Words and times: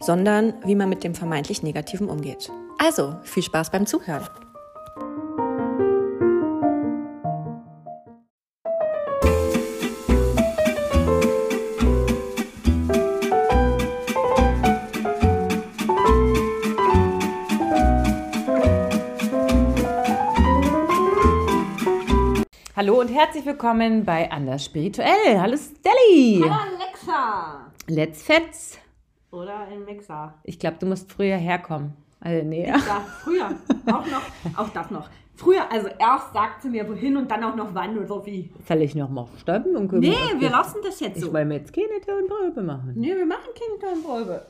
sondern 0.00 0.54
wie 0.64 0.74
man 0.74 0.88
mit 0.88 1.04
dem 1.04 1.14
vermeintlich 1.14 1.62
Negativen 1.62 2.08
umgeht. 2.08 2.50
Also, 2.78 3.16
viel 3.22 3.42
Spaß 3.42 3.70
beim 3.70 3.86
Zuhören. 3.86 4.26
Hallo 22.74 22.98
und 22.98 23.08
herzlich 23.08 23.44
willkommen 23.44 24.06
bei 24.06 24.30
Anders 24.30 24.64
Spirituell. 24.64 25.38
Hallo 25.38 25.58
Stelly. 25.58 26.40
Hallo 26.42 26.54
Alexa! 26.54 27.70
Let's 27.88 28.22
Fetz. 28.22 28.78
Oder 29.30 29.58
ein 29.60 29.84
Mixer. 29.84 30.34
Ich 30.44 30.58
glaube, 30.58 30.76
du 30.80 30.86
musst 30.86 31.10
früher 31.10 31.36
herkommen. 31.36 31.92
Also, 32.20 32.46
nee. 32.46 32.66
Ja, 32.68 32.78
früher. 33.22 33.46
Auch 33.86 34.06
noch. 34.06 34.58
Auch 34.58 34.68
das 34.70 34.90
noch. 34.90 35.08
Früher, 35.36 35.70
also 35.72 35.88
erst 35.98 36.34
sagt 36.34 36.60
sie 36.62 36.68
mir 36.68 36.86
wohin 36.86 37.16
und 37.16 37.30
dann 37.30 37.42
auch 37.44 37.56
noch 37.56 37.72
wann 37.74 37.96
oder 37.96 38.26
wie. 38.26 38.50
Soll 38.68 38.82
ich 38.82 38.94
noch 38.94 39.08
mal 39.08 39.26
stoppen 39.38 39.74
und 39.76 39.88
können 39.88 40.02
Nee, 40.02 40.14
wir- 40.38 40.50
lassen 40.50 40.78
das 40.84 41.00
jetzt 41.00 41.16
Ich 41.18 41.24
so. 41.24 41.32
wollte 41.32 41.46
mir 41.46 41.54
jetzt 41.54 41.72
keine 41.72 41.98
Tonprobe 42.04 42.62
machen. 42.62 42.92
Nee, 42.96 43.14
wir 43.16 43.24
machen 43.24 43.48
keine 43.58 43.94
Tonprobe. 43.94 44.42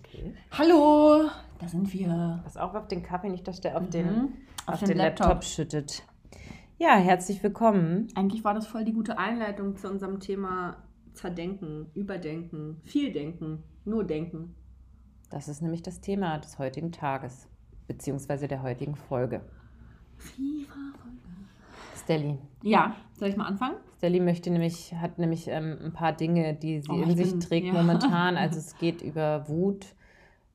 Okay. 0.00 0.34
Hallo, 0.58 1.28
da 1.60 1.68
sind 1.68 1.92
wir. 1.92 2.40
Pass 2.42 2.56
auf 2.56 2.74
auf 2.74 2.88
den 2.88 3.02
Kaffee, 3.04 3.28
nicht, 3.28 3.46
dass 3.46 3.60
der 3.60 3.76
auf 3.76 3.88
den, 3.88 4.06
Mhm. 4.06 4.28
Auf 4.66 4.74
auf 4.74 4.78
den 4.80 4.88
den 4.88 4.98
Laptop. 4.98 5.26
Laptop. 5.28 5.44
schüttet. 5.44 6.02
Ja, 6.78 6.96
herzlich 6.96 7.40
willkommen. 7.44 8.08
Eigentlich 8.16 8.42
war 8.42 8.52
das 8.54 8.66
voll 8.66 8.84
die 8.84 8.92
gute 8.92 9.18
Einleitung 9.18 9.76
zu 9.76 9.88
unserem 9.88 10.18
Thema 10.18 10.76
Zerdenken, 11.14 11.86
Überdenken, 11.94 12.80
viel 12.84 13.12
Denken, 13.12 13.62
nur 13.86 14.04
Denken. 14.04 14.54
Das 15.30 15.48
ist 15.48 15.62
nämlich 15.62 15.82
das 15.82 16.00
Thema 16.00 16.38
des 16.38 16.58
heutigen 16.58 16.92
Tages, 16.92 17.48
beziehungsweise 17.88 18.46
der 18.48 18.62
heutigen 18.62 18.94
Folge. 18.96 19.40
Stelly. 22.04 22.38
Ja, 22.62 22.94
soll 23.18 23.28
ich 23.28 23.36
mal 23.36 23.46
anfangen? 23.46 23.76
Stelly 23.98 24.20
möchte 24.20 24.50
nämlich, 24.50 24.94
hat 24.94 25.18
nämlich 25.18 25.48
ähm, 25.48 25.78
ein 25.82 25.92
paar 25.92 26.12
Dinge, 26.12 26.54
die 26.54 26.80
sie 26.80 26.90
Oh, 26.90 27.02
in 27.02 27.10
ich 27.10 27.16
sich 27.16 27.30
bin- 27.32 27.40
trägt 27.40 27.66
ja. 27.68 27.72
momentan. 27.72 28.36
Also 28.36 28.58
es 28.58 28.76
geht 28.78 29.02
über 29.02 29.48
Wut, 29.48 29.86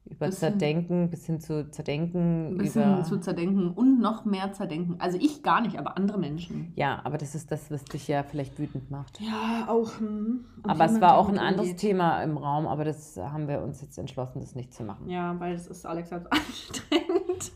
über 0.05 0.25
Bis 0.27 0.39
hin- 0.39 0.49
Zerdenken, 0.51 1.09
bis 1.09 1.25
hin 1.25 1.39
zu 1.39 1.69
Zerdenken, 1.71 2.57
bisschen 2.57 2.93
über. 2.95 3.03
zu 3.03 3.19
zerdenken 3.19 3.71
und 3.71 3.99
noch 4.01 4.25
mehr 4.25 4.51
zerdenken. 4.51 4.95
Also 4.99 5.17
ich 5.21 5.41
gar 5.43 5.61
nicht, 5.61 5.77
aber 5.79 5.95
andere 5.97 6.17
Menschen. 6.19 6.73
ja, 6.75 6.99
aber 7.05 7.17
das 7.17 7.33
ist 7.35 7.51
das, 7.51 7.71
was 7.71 7.85
dich 7.85 8.07
ja 8.07 8.23
vielleicht 8.23 8.59
wütend 8.59 8.91
macht. 8.91 9.21
Ja, 9.21 9.67
auch. 9.69 9.99
hm. 9.99 10.43
Aber 10.63 10.85
es 10.85 10.99
war 10.99 11.17
auch 11.17 11.29
ein 11.29 11.37
anderes 11.39 11.67
umgeht. 11.69 11.79
Thema 11.81 12.21
im 12.23 12.37
Raum, 12.37 12.67
aber 12.67 12.83
das 12.83 13.15
haben 13.17 13.47
wir 13.47 13.61
uns 13.61 13.81
jetzt 13.81 13.97
entschlossen, 13.97 14.41
das 14.41 14.55
nicht 14.55 14.73
zu 14.73 14.83
machen. 14.83 15.07
Ja, 15.09 15.39
weil 15.39 15.53
es 15.53 15.67
ist 15.67 15.85
Alexa 15.85 16.19
so 16.19 16.27
anstrengend. 16.29 17.51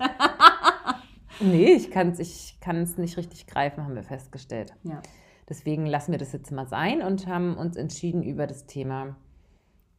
Nee, 1.41 1.73
ich 1.73 1.91
kann 1.91 2.09
es 2.11 2.19
ich 2.19 2.57
kann's 2.61 2.97
nicht 2.97 3.17
richtig 3.17 3.47
greifen, 3.47 3.83
haben 3.83 3.95
wir 3.95 4.03
festgestellt. 4.03 4.73
ja. 4.83 5.01
Deswegen 5.47 5.85
lassen 5.85 6.11
wir 6.11 6.17
das 6.17 6.31
jetzt 6.31 6.51
mal 6.51 6.67
sein 6.67 7.03
und 7.03 7.27
haben 7.27 7.55
uns 7.55 7.75
entschieden, 7.75 8.23
über 8.23 8.47
das 8.47 8.65
Thema 8.65 9.15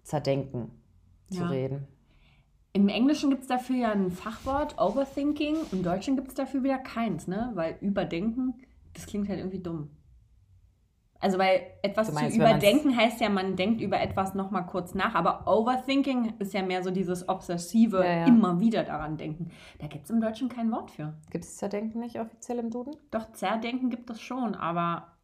Zerdenken 0.03 0.73
zu 1.31 1.43
Ja. 1.43 1.47
reden. 1.49 1.87
Im 2.77 2.89
Englischen 2.91 3.31
gibt 3.31 3.41
es 3.41 3.49
dafür 3.49 3.77
ja 3.77 3.91
ein 3.93 4.11
Fachwort, 4.11 4.79
Overthinking. 4.79 5.57
Im 5.73 5.83
Deutschen 5.83 6.15
gibt 6.15 6.29
es 6.29 6.35
dafür 6.35 6.63
wieder 6.63 6.77
keins, 6.77 7.27
ne? 7.27 7.53
Weil 7.55 7.79
Überdenken, 7.81 8.53
das 8.93 9.07
klingt 9.07 9.31
halt 9.31 9.39
irgendwie 9.39 9.61
dumm. 9.63 9.89
Also, 11.19 11.39
weil 11.39 11.63
etwas 11.83 12.09
zu 12.09 12.13
meinst, 12.13 12.37
man's- 12.37 12.51
überdenken 12.51 12.95
heißt 12.95 13.23
ja, 13.23 13.31
man 13.31 13.57
denkt 13.57 13.81
über 13.81 13.99
etwas 13.99 14.35
nochmal 14.35 14.67
kurz 14.67 14.93
nach. 14.95 15.15
Aber 15.15 15.47
Overthinking 15.49 16.35
ist 16.39 16.53
ja 16.53 16.61
mehr 16.63 16.83
so 16.83 16.91
dieses 16.91 17.27
obsessive, 17.31 18.05
Ja, 18.05 18.13
ja. 18.19 18.27
immer 18.27 18.61
wieder 18.61 18.85
daran 18.85 19.17
denken. 19.17 19.51
Da 19.79 19.87
gibt 19.87 20.05
es 20.05 20.11
im 20.11 20.21
Deutschen 20.21 20.51
kein 20.51 20.71
Wort 20.71 20.91
für. 20.91 21.15
Gibt 21.31 21.45
es 21.45 21.57
Zerdenken 21.57 22.01
nicht 22.01 22.21
offiziell 22.21 22.59
im 22.59 22.69
Duden? 22.69 22.95
Doch, 23.11 23.33
Zerdenken 23.33 23.89
gibt 23.89 24.11
es 24.11 24.21
schon, 24.21 24.55
aber 24.55 25.17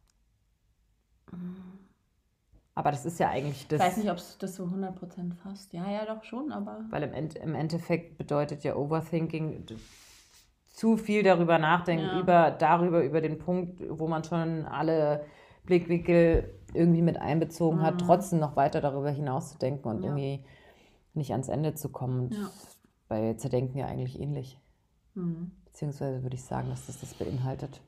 Aber 2.75 2.89
das 2.91 3.05
ist 3.05 3.19
ja 3.19 3.29
eigentlich 3.29 3.67
das. 3.67 3.79
ich 3.79 3.85
weiß 3.85 3.97
nicht, 3.97 4.09
ob 4.09 4.17
es 4.17 4.37
das 4.39 4.55
so 4.55 4.63
100% 4.65 5.35
fasst. 5.35 5.73
Ja, 5.73 5.89
ja, 5.89 6.05
doch 6.05 6.23
schon, 6.23 6.51
aber. 6.51 6.85
Weil 6.89 7.03
im, 7.03 7.13
End, 7.13 7.35
im 7.35 7.53
Endeffekt 7.53 8.17
bedeutet 8.17 8.63
ja 8.63 8.75
Overthinking 8.75 9.65
zu 10.73 10.97
viel 10.97 11.21
darüber 11.21 11.59
nachdenken, 11.59 12.05
Ja. 12.07 12.19
über, 12.19 12.51
darüber, 12.51 13.03
über 13.03 13.21
den 13.21 13.37
Punkt, 13.37 13.79
wo 13.87 14.07
man 14.07 14.23
schon 14.23 14.65
alle 14.65 15.23
Blickwinkel 15.65 16.51
irgendwie 16.73 17.03
mit 17.03 17.17
einbezogen 17.17 17.81
hat, 17.81 17.95
Mhm. 17.95 18.05
trotzdem 18.07 18.39
noch 18.39 18.55
weiter 18.55 18.81
darüber 18.81 19.11
hinaus 19.11 19.51
zu 19.51 19.59
denken 19.59 19.87
und 19.87 19.97
Ja. 20.03 20.05
irgendwie 20.09 20.43
nicht 21.13 21.31
ans 21.31 21.49
Ende 21.49 21.75
zu 21.75 21.89
kommen. 21.89 22.21
Und 22.21 22.33
Ja. 22.35 22.49
bei 23.07 23.35
Zerdenken 23.35 23.77
ja 23.77 23.85
eigentlich 23.85 24.19
ähnlich. 24.19 24.59
Hm. 25.13 25.51
Beziehungsweise 25.65 26.23
würde 26.23 26.35
ich 26.35 26.43
sagen, 26.43 26.69
dass 26.69 26.87
das 26.87 26.99
das 27.01 27.13
beinhaltet. 27.13 27.81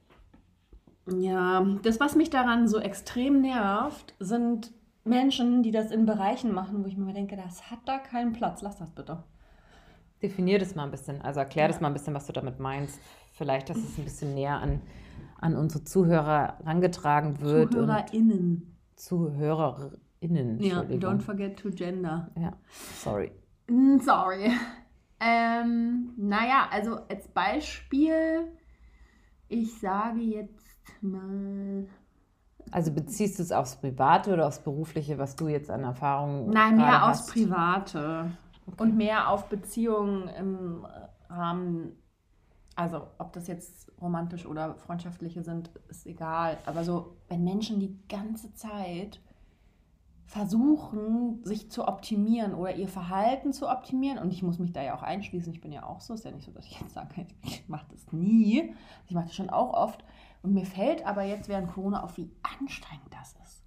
Ja, 1.07 1.63
das, 1.83 1.99
was 1.99 2.15
mich 2.15 2.29
daran 2.29 2.67
so 2.67 2.79
extrem 2.79 3.41
nervt, 3.41 4.15
sind 4.19 4.73
Menschen, 5.03 5.61
die 5.61 5.71
das 5.71 5.91
in 5.91 6.05
Bereichen 6.05 6.51
machen, 6.51 6.83
wo 6.83 6.87
ich 6.87 6.97
mir 6.97 7.13
denke, 7.13 7.35
das 7.35 7.69
hat 7.69 7.79
da 7.85 7.99
keinen 7.99 8.33
Platz. 8.33 8.61
Lass 8.61 8.77
das 8.77 8.89
bitte. 8.91 9.23
Definier 10.21 10.57
das 10.57 10.73
mal 10.75 10.83
ein 10.85 10.91
bisschen, 10.91 11.21
also 11.21 11.41
erklär 11.41 11.67
das 11.67 11.77
Ja. 11.77 11.81
mal 11.83 11.87
ein 11.89 11.93
bisschen, 11.93 12.13
was 12.15 12.25
du 12.25 12.33
damit 12.33 12.59
meinst. 12.59 12.99
Vielleicht, 13.33 13.69
dass 13.69 13.77
es 13.77 13.97
ein 13.97 14.03
bisschen 14.05 14.33
näher 14.33 14.59
an, 14.59 14.81
an 15.39 15.55
unsere 15.55 15.83
Zuhörer 15.83 16.57
herangetragen 16.63 17.39
wird. 17.41 17.73
ZuhörerInnen. 17.73 18.75
ZuhörerInnen. 18.95 20.59
Ja, 20.61 20.81
don't 20.81 21.19
forget 21.21 21.57
to 21.59 21.69
gender. 21.69 22.31
Ja, 22.39 22.53
sorry. 23.03 23.31
Mm, 23.69 23.99
Sorry. 23.99 24.51
Ähm, 25.17 26.11
naja, 26.17 26.67
also 26.71 26.97
als 27.09 27.29
Beispiel, 27.29 28.51
ich 29.47 29.79
sage 29.79 30.19
jetzt 30.19 30.64
mal. 31.01 31.87
Also 32.71 32.91
beziehst 32.91 33.37
du 33.39 33.43
es 33.43 33.51
aufs 33.51 33.75
Private 33.75 34.33
oder 34.33 34.47
aufs 34.47 34.59
Berufliche, 34.59 35.17
was 35.17 35.35
du 35.35 35.47
jetzt 35.47 35.69
an 35.69 35.83
Erfahrungen 35.83 36.49
Nein, 36.49 36.77
mehr 36.77 36.87
gerade 36.87 37.11
aufs 37.11 37.19
hast? 37.19 37.33
Private. 37.33 38.31
Und 38.77 38.97
mehr 38.97 39.29
auf 39.29 39.47
Beziehungen 39.47 40.27
im 40.29 40.87
Rahmen. 41.29 41.91
Also, 42.75 43.07
ob 43.19 43.31
das 43.33 43.47
jetzt 43.47 43.91
romantisch 44.01 44.45
oder 44.45 44.75
freundschaftliche 44.75 45.43
sind, 45.43 45.69
ist 45.87 46.05
egal. 46.07 46.57
Aber 46.65 46.83
so, 46.83 47.15
wenn 47.29 47.43
Menschen 47.43 47.79
die 47.79 47.97
ganze 48.09 48.53
Zeit 48.53 49.21
versuchen, 50.25 51.43
sich 51.43 51.69
zu 51.69 51.87
optimieren 51.87 52.55
oder 52.55 52.75
ihr 52.75 52.87
Verhalten 52.87 53.53
zu 53.53 53.69
optimieren, 53.69 54.17
und 54.17 54.33
ich 54.33 54.41
muss 54.41 54.59
mich 54.59 54.73
da 54.73 54.81
ja 54.81 54.95
auch 54.95 55.03
einschließen, 55.03 55.53
ich 55.53 55.61
bin 55.61 55.71
ja 55.71 55.85
auch 55.85 56.01
so, 56.01 56.13
ist 56.15 56.25
ja 56.25 56.31
nicht 56.31 56.45
so, 56.45 56.51
dass 56.51 56.65
ich 56.65 56.79
jetzt 56.81 56.93
sage, 56.93 57.27
ich 57.43 57.69
mache 57.69 57.85
das 57.91 58.11
nie. 58.11 58.73
Ich 59.07 59.13
mache 59.13 59.25
das 59.25 59.35
schon 59.35 59.49
auch 59.49 59.73
oft. 59.73 60.03
Und 60.45 60.53
mir 60.53 60.65
fällt 60.65 61.05
aber 61.07 61.23
jetzt 61.23 61.49
während 61.49 61.73
Corona 61.73 62.03
auf, 62.03 62.17
wie 62.17 62.29
anstrengend 62.43 63.07
das 63.11 63.35
ist. 63.43 63.63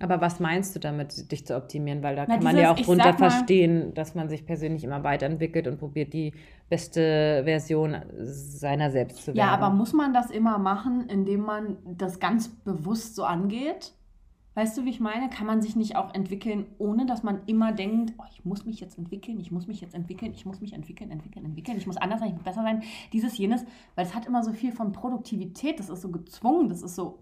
Aber 0.00 0.20
was 0.20 0.40
meinst 0.40 0.74
du 0.74 0.80
damit, 0.80 1.30
dich 1.30 1.46
zu 1.46 1.54
optimieren? 1.54 2.02
Weil 2.02 2.16
da 2.16 2.24
Na, 2.26 2.34
kann 2.34 2.42
man 2.42 2.56
dieses, 2.56 2.62
ja 2.64 2.72
auch 2.72 2.80
drunter 2.80 3.12
mal- 3.12 3.30
verstehen, 3.30 3.92
dass 3.94 4.14
man 4.14 4.28
sich 4.30 4.44
persönlich 4.46 4.82
immer 4.82 5.04
weiterentwickelt 5.04 5.68
und 5.68 5.78
probiert, 5.78 6.12
die 6.14 6.32
beste 6.70 7.42
Version 7.44 7.96
seiner 8.22 8.90
selbst 8.90 9.18
zu 9.18 9.26
werden. 9.28 9.36
Ja, 9.36 9.48
aber 9.48 9.68
muss 9.70 9.92
man 9.92 10.14
das 10.14 10.30
immer 10.30 10.58
machen, 10.58 11.06
indem 11.08 11.40
man 11.40 11.76
das 11.84 12.18
ganz 12.18 12.48
bewusst 12.48 13.14
so 13.14 13.24
angeht? 13.24 13.92
Weißt 14.56 14.78
du, 14.78 14.84
wie 14.84 14.90
ich 14.90 15.00
meine? 15.00 15.28
Kann 15.30 15.46
man 15.46 15.60
sich 15.62 15.74
nicht 15.74 15.96
auch 15.96 16.14
entwickeln, 16.14 16.66
ohne 16.78 17.06
dass 17.06 17.22
man 17.24 17.40
immer 17.46 17.72
denkt, 17.72 18.12
oh, 18.18 18.22
ich 18.30 18.44
muss 18.44 18.64
mich 18.64 18.78
jetzt 18.80 18.96
entwickeln, 18.98 19.40
ich 19.40 19.50
muss 19.50 19.66
mich 19.66 19.80
jetzt 19.80 19.94
entwickeln, 19.94 20.32
ich 20.32 20.46
muss 20.46 20.60
mich 20.60 20.72
entwickeln, 20.72 21.10
entwickeln, 21.10 21.44
entwickeln, 21.44 21.76
ich 21.76 21.86
muss 21.88 21.96
anders 21.96 22.20
sein, 22.20 22.28
ich 22.28 22.34
muss 22.34 22.44
besser 22.44 22.62
sein, 22.62 22.82
dieses, 23.12 23.36
jenes, 23.36 23.64
weil 23.96 24.06
es 24.06 24.14
hat 24.14 24.26
immer 24.26 24.44
so 24.44 24.52
viel 24.52 24.70
von 24.70 24.92
Produktivität, 24.92 25.80
das 25.80 25.88
ist 25.88 26.02
so 26.02 26.10
gezwungen, 26.10 26.68
das 26.68 26.82
ist 26.82 26.94
so, 26.94 27.18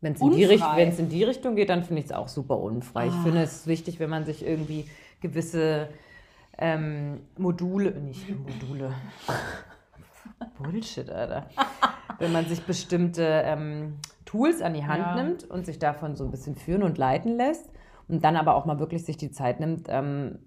Wenn 0.00 0.12
es 0.12 0.20
in, 0.20 0.30
in 0.32 1.08
die 1.08 1.24
Richtung 1.24 1.56
geht, 1.56 1.68
dann 1.70 1.82
finde 1.82 1.98
ich 2.00 2.06
es 2.06 2.12
auch 2.12 2.28
super 2.28 2.58
unfrei. 2.58 3.08
Ich 3.08 3.12
Ah. 3.14 3.22
finde 3.24 3.42
es 3.42 3.66
wichtig, 3.66 3.98
wenn 3.98 4.10
man 4.10 4.24
sich 4.24 4.46
irgendwie 4.46 4.84
gewisse 5.20 5.88
ähm, 6.58 7.20
Module, 7.36 7.90
nicht 8.00 8.28
Module, 8.38 8.92
Bullshit, 10.58 11.10
Alter. 11.10 11.48
wenn 12.18 12.32
man 12.32 12.46
sich 12.46 12.62
bestimmte 12.62 13.42
ähm, 13.44 13.94
Tools 14.28 14.60
an 14.60 14.74
die 14.74 14.84
Hand 14.86 15.00
Ja. 15.00 15.14
nimmt 15.14 15.44
und 15.50 15.64
sich 15.64 15.78
davon 15.78 16.14
so 16.14 16.22
ein 16.24 16.30
bisschen 16.30 16.54
führen 16.54 16.82
und 16.82 16.98
leiten 16.98 17.38
lässt 17.38 17.70
und 18.08 18.24
dann 18.24 18.36
aber 18.36 18.56
auch 18.56 18.66
mal 18.66 18.78
wirklich 18.78 19.02
sich 19.02 19.16
die 19.16 19.30
Zeit 19.30 19.58
nimmt, 19.58 19.86
ähm, 19.88 20.40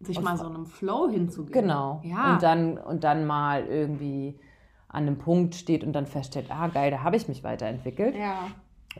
sich 0.00 0.18
mal 0.18 0.38
so 0.38 0.46
einem 0.46 0.64
Flow 0.64 1.10
hinzugehen. 1.10 1.62
Genau. 1.62 2.00
Ja. 2.04 2.32
Und 2.32 2.42
dann, 2.42 2.78
und 2.78 3.04
dann 3.04 3.26
mal 3.26 3.66
irgendwie 3.66 4.40
an 4.88 5.06
einem 5.06 5.18
Punkt 5.18 5.54
steht 5.54 5.84
und 5.84 5.92
dann 5.92 6.06
feststellt, 6.06 6.50
ah 6.50 6.68
geil, 6.68 6.90
da 6.90 7.02
habe 7.02 7.16
ich 7.16 7.28
mich 7.28 7.44
weiterentwickelt. 7.44 8.14
Ja. 8.16 8.46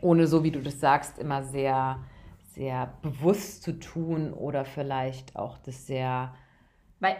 Ohne 0.01 0.27
so, 0.27 0.43
wie 0.43 0.51
du 0.51 0.61
das 0.61 0.79
sagst, 0.79 1.17
immer 1.17 1.41
sehr, 1.41 1.97
sehr 2.53 2.93
bewusst 3.01 3.63
zu 3.63 3.79
tun 3.79 4.31
oder 4.31 4.63
vielleicht 4.65 5.35
auch 5.35 5.57
das 5.57 5.87
sehr 5.87 6.35
Weil, 6.99 7.15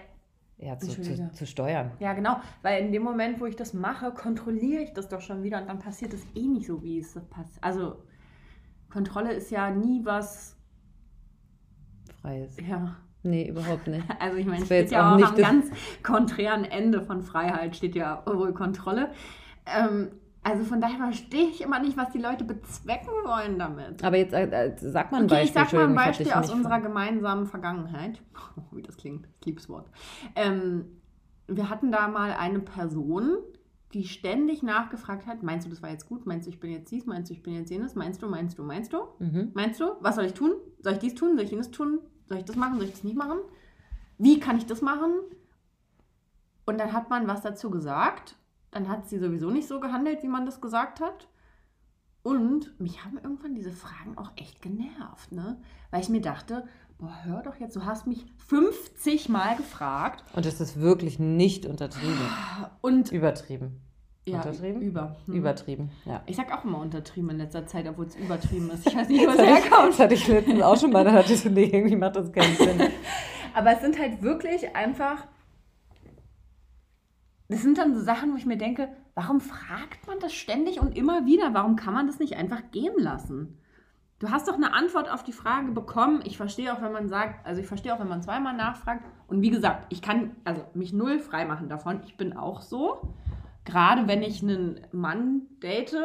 ja, 0.58 0.78
zu, 0.78 1.02
zu, 1.02 1.32
zu, 1.32 1.46
steuern. 1.46 1.92
Ja, 2.00 2.14
genau. 2.14 2.40
Weil 2.62 2.86
in 2.86 2.92
dem 2.92 3.04
Moment, 3.04 3.40
wo 3.40 3.46
ich 3.46 3.56
das 3.56 3.74
mache, 3.74 4.12
kontrolliere 4.12 4.84
ich 4.84 4.94
das 4.94 5.10
doch 5.10 5.22
schon 5.22 5.44
wieder 5.44 5.62
und 5.62 5.68
dann 5.68 5.80
passiert 5.80 6.14
es 6.14 6.26
eh 6.34 6.48
nicht 6.48 6.68
so, 6.68 6.82
wie 6.82 7.00
es 7.00 7.14
passiert. 7.30 7.62
Also 7.62 8.04
Kontrolle 8.90 9.34
ist 9.34 9.52
ja 9.52 9.70
nie 9.70 10.06
was 10.06 10.56
Freies. 12.22 12.56
Ja. 12.68 12.96
Nee, 13.24 13.50
überhaupt 13.50 13.88
nicht. 13.88 14.06
Also 14.20 14.38
ich 14.38 14.46
meine, 14.46 14.60
es 14.60 14.68
steht 14.68 14.92
ja 14.92 15.16
auch, 15.16 15.22
auch 15.22 15.30
am 15.30 15.36
ganz 15.36 15.72
konträren 16.04 16.64
Ende 16.64 17.02
von 17.02 17.22
Freiheit 17.22 17.76
steht 17.76 17.96
ja 17.96 18.24
wohl 18.26 18.54
Kontrolle. 18.54 19.12
Ähm, 19.66 20.12
also 20.46 20.64
von 20.64 20.80
daher 20.80 20.98
verstehe 20.98 21.48
ich 21.48 21.62
immer 21.62 21.80
nicht, 21.80 21.98
was 21.98 22.12
die 22.12 22.20
Leute 22.20 22.44
bezwecken 22.44 23.12
wollen 23.24 23.58
damit. 23.58 24.04
Aber 24.04 24.16
jetzt 24.16 24.32
äh, 24.32 24.76
sag 24.78 25.12
mal 25.12 25.18
ein 25.18 25.26
okay, 25.26 25.42
Beispiel. 25.42 25.64
Ich 25.64 25.70
sag 25.70 25.74
mal 25.74 25.88
ein 25.88 25.96
Beispiel 25.96 26.32
aus 26.32 26.52
unserer 26.52 26.82
gemeinsamen 26.82 27.48
Vergangenheit. 27.48 28.22
Oh, 28.56 28.62
wie 28.72 28.84
das 28.84 28.96
klingt, 28.96 29.28
Liebswort. 29.44 29.90
Ähm, 30.36 30.86
wir 31.48 31.72
hatten 31.72 31.92
da 31.92 32.08
mal 32.08 32.32
eine 32.32 32.60
Person, 32.60 33.38
die 33.94 34.04
ständig 34.04 34.62
nachgefragt 34.62 35.26
hat, 35.26 35.42
meinst 35.42 35.66
du, 35.66 35.72
das 35.72 35.82
war 35.82 35.90
jetzt 35.90 36.08
gut? 36.08 36.28
Meinst 36.28 36.46
du, 36.46 36.52
ich 36.52 36.60
bin 36.60 36.70
jetzt 36.70 36.92
dies? 36.92 37.08
Meinst 37.08 37.32
du, 37.32 37.34
ich 37.34 37.42
bin 37.42 37.56
jetzt 37.56 37.72
jenes? 37.72 37.96
Meinst 37.96 38.22
du, 38.22 38.30
meinst 38.30 38.60
du, 38.60 38.64
meinst 38.64 38.94
du? 38.94 39.00
Mhm. 39.18 39.50
Meinst 39.56 39.80
du? 39.80 39.96
Was 40.02 40.14
soll 40.14 40.26
ich 40.26 40.36
tun? 40.36 40.52
Soll 40.80 40.94
ich 40.94 41.00
dies 41.00 41.16
tun? 41.16 41.36
Soll 41.36 41.46
ich 41.46 41.52
jenes 41.52 41.72
tun? 41.72 42.02
Soll 42.30 42.38
ich 42.38 42.46
das 42.46 42.56
machen? 42.56 42.78
Soll 42.78 42.86
ich 42.86 42.92
das 42.92 43.04
nicht 43.04 43.18
machen? 43.18 43.40
Wie 44.20 44.40
kann 44.40 44.60
ich 44.60 44.68
das 44.68 44.84
machen? 44.84 45.12
Und 46.68 46.80
dann 46.80 46.94
hat 46.94 47.10
man 47.10 47.28
was 47.28 47.42
dazu 47.42 47.72
gesagt. 47.72 48.36
Dann 48.76 48.90
hat 48.90 49.08
sie 49.08 49.20
sowieso 49.20 49.52
nicht 49.52 49.70
so 49.70 49.80
gehandelt, 49.80 50.22
wie 50.22 50.28
man 50.28 50.46
das 50.46 50.60
gesagt 50.60 51.00
hat. 51.00 51.30
Und 52.24 52.78
mich 52.78 53.06
haben 53.06 53.18
irgendwann 53.24 53.56
diese 53.56 53.72
Fragen 53.72 54.18
auch 54.18 54.32
echt 54.36 54.62
genervt, 54.62 55.32
ne? 55.32 55.62
Weil 55.92 56.02
ich 56.02 56.10
mir 56.10 56.20
dachte, 56.20 56.68
boah, 56.98 57.24
hör 57.24 57.42
doch 57.42 57.56
jetzt, 57.56 57.78
du 57.78 57.86
hast 57.86 58.06
mich 58.06 58.26
50 58.48 59.30
Mal 59.30 59.56
gefragt. 59.56 60.26
Und 60.36 60.46
es 60.46 60.60
ist 60.60 60.82
wirklich 60.82 61.20
nicht 61.20 61.66
untertrieben. 61.66 62.20
Und 62.82 63.14
übertrieben. 63.14 63.80
Ja, 64.28 64.40
untertrieben? 64.40 64.82
Über. 64.82 65.16
Hm. 65.26 65.34
Übertrieben, 65.36 65.92
ja. 66.04 66.22
Ich 66.26 66.36
sag 66.36 66.52
auch 66.52 66.66
immer 66.66 66.80
untertrieben 66.80 67.30
in 67.30 67.38
letzter 67.38 67.66
Zeit, 67.66 67.88
obwohl 67.88 68.08
es 68.08 68.18
übertrieben 68.18 68.72
ist. 68.72 68.86
Ich 68.86 68.94
weiß 68.94 69.08
nicht, 69.08 69.26
wo 69.26 69.30
es 69.30 69.38
herkommt. 69.38 69.94
Das 69.94 70.00
hatte 70.00 70.16
ich 70.16 70.28
letztens 70.28 70.62
auch 70.62 70.78
schon 70.78 70.92
mal, 70.92 71.06
da 71.06 71.14
hatte 71.14 71.32
ich 71.32 71.40
so, 71.40 71.48
nee, 71.48 71.70
irgendwie 71.72 71.96
macht 71.96 72.18
das 72.18 72.30
keinen 72.30 72.58
Sinn. 72.58 72.90
Aber 73.54 73.72
es 73.72 73.80
sind 73.80 73.98
halt 73.98 74.22
wirklich 74.22 74.76
einfach, 74.76 75.28
das 77.48 77.62
sind 77.62 77.78
dann 77.78 77.94
so 77.94 78.02
Sachen, 78.02 78.32
wo 78.32 78.38
ich 78.38 78.46
mir 78.46 78.58
denke, 78.58 78.90
warum 79.14 79.40
fragt 79.40 80.08
man 80.08 80.20
das 80.20 80.34
ständig 80.34 80.80
und 80.80 80.98
immer 80.98 81.26
wieder? 81.26 81.54
Warum 81.54 81.76
kann 81.76 81.94
man 81.94 82.08
das 82.08 82.20
nicht 82.20 82.36
einfach 82.36 82.72
gehen 82.72 82.98
lassen? 82.98 83.60
Du 84.20 84.32
hast 84.32 84.48
doch 84.48 84.56
eine 84.56 84.74
Antwort 84.74 85.10
auf 85.12 85.24
die 85.24 85.34
Frage 85.34 85.72
bekommen. 85.72 86.22
Ich 86.26 86.38
verstehe 86.38 86.74
auch, 86.74 86.82
wenn 86.82 86.92
man 86.92 87.10
sagt, 87.10 87.46
also 87.46 87.62
ich 87.62 87.68
verstehe 87.68 87.94
auch, 87.94 88.00
wenn 88.00 88.08
man 88.08 88.24
zweimal 88.24 88.56
nachfragt. 88.56 89.04
Und 89.28 89.42
wie 89.42 89.50
gesagt, 89.50 89.88
ich 89.90 90.02
kann 90.02 90.36
also 90.46 90.66
mich 90.74 90.94
null 90.94 91.20
freimachen 91.20 91.70
davon. 91.70 92.02
Ich 92.06 92.16
bin 92.18 92.36
auch 92.36 92.62
so 92.62 93.14
gerade 93.66 94.08
wenn 94.08 94.24
ich 94.24 94.42
einen 94.42 94.80
Mann 94.92 95.48
date, 95.60 95.98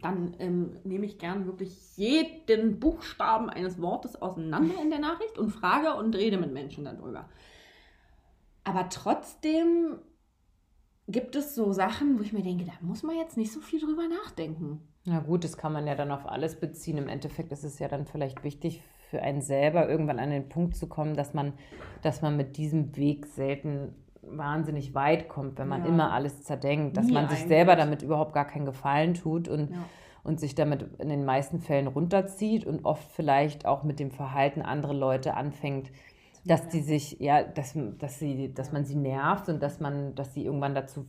dann 0.00 0.34
ähm, 0.38 0.76
nehme 0.84 1.04
ich 1.04 1.18
gern 1.18 1.46
wirklich 1.46 1.96
jeden 1.96 2.78
Buchstaben 2.78 3.50
eines 3.50 3.82
Wortes 3.82 4.22
auseinander 4.22 4.80
in 4.80 4.90
der 4.90 5.00
Nachricht 5.00 5.36
und 5.38 5.50
frage 5.50 5.94
und 5.94 6.14
rede 6.14 6.38
mit 6.38 6.52
Menschen 6.52 6.84
darüber. 6.84 7.28
Aber 8.62 8.88
trotzdem 8.88 9.98
gibt 11.08 11.34
es 11.36 11.54
so 11.54 11.72
Sachen, 11.72 12.18
wo 12.18 12.22
ich 12.22 12.32
mir 12.32 12.42
denke, 12.42 12.64
da 12.64 12.72
muss 12.80 13.02
man 13.02 13.16
jetzt 13.16 13.36
nicht 13.36 13.52
so 13.52 13.60
viel 13.60 13.80
drüber 13.80 14.04
nachdenken. 14.08 14.80
Na 15.04 15.20
gut, 15.20 15.42
das 15.42 15.56
kann 15.56 15.72
man 15.72 15.86
ja 15.86 15.94
dann 15.94 16.12
auf 16.12 16.28
alles 16.28 16.60
beziehen. 16.60 16.98
Im 16.98 17.08
Endeffekt 17.08 17.50
ist 17.50 17.64
es 17.64 17.78
ja 17.78 17.88
dann 17.88 18.04
vielleicht 18.04 18.44
wichtig 18.44 18.82
für 19.08 19.22
einen 19.22 19.40
selber, 19.40 19.88
irgendwann 19.88 20.18
an 20.18 20.30
den 20.30 20.50
Punkt 20.50 20.76
zu 20.76 20.86
kommen, 20.86 21.14
dass 21.14 21.32
man, 21.32 21.54
dass 22.02 22.20
man 22.20 22.36
mit 22.36 22.58
diesem 22.58 22.94
Weg 22.96 23.26
selten 23.26 23.94
wahnsinnig 24.22 24.94
weit 24.94 25.30
kommt, 25.30 25.58
wenn 25.58 25.68
man 25.68 25.84
ja. 25.84 25.88
immer 25.88 26.12
alles 26.12 26.42
zerdenkt, 26.42 26.98
dass 26.98 27.06
Nie 27.06 27.14
man 27.14 27.28
sich 27.28 27.38
eigentlich. 27.38 27.48
selber 27.48 27.76
damit 27.76 28.02
überhaupt 28.02 28.34
gar 28.34 28.46
keinen 28.46 28.66
Gefallen 28.66 29.14
tut 29.14 29.48
und, 29.48 29.70
ja. 29.70 29.78
und 30.24 30.38
sich 30.38 30.54
damit 30.54 30.86
in 30.98 31.08
den 31.08 31.24
meisten 31.24 31.60
Fällen 31.60 31.86
runterzieht 31.86 32.66
und 32.66 32.84
oft 32.84 33.10
vielleicht 33.12 33.64
auch 33.64 33.84
mit 33.84 33.98
dem 33.98 34.10
Verhalten 34.10 34.60
anderer 34.60 34.92
Leute 34.92 35.34
anfängt, 35.34 35.90
dass 36.48 36.68
die 36.68 36.80
sich, 36.80 37.18
ja, 37.20 37.42
dass, 37.42 37.78
dass, 37.98 38.18
sie, 38.18 38.52
dass 38.52 38.72
man 38.72 38.84
sie 38.84 38.96
nervt 38.96 39.48
und 39.48 39.62
dass 39.62 39.80
man, 39.80 40.14
dass 40.14 40.34
sie 40.34 40.44
irgendwann 40.44 40.74
dazu 40.74 41.06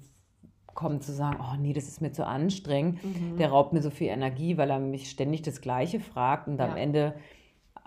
kommen 0.75 1.01
zu 1.01 1.12
sagen, 1.12 1.39
oh 1.41 1.56
nee, 1.59 1.74
das 1.74 1.88
ist 1.88 2.01
mir 2.01 2.12
zu 2.12 2.25
anstrengend, 2.25 3.03
mhm. 3.03 3.38
der 3.38 3.50
raubt 3.50 3.74
mir 3.74 3.81
so 3.81 3.89
viel 3.89 4.07
Energie, 4.07 4.57
weil 4.57 4.69
er 4.69 4.80
mich 4.80 5.09
ständig 5.09 5.41
das 5.41 5.62
Gleiche 5.62 6.00
fragt 6.00 6.47
und 6.47 6.59
ja. 6.59 6.69
am 6.69 6.77
Ende 6.77 7.15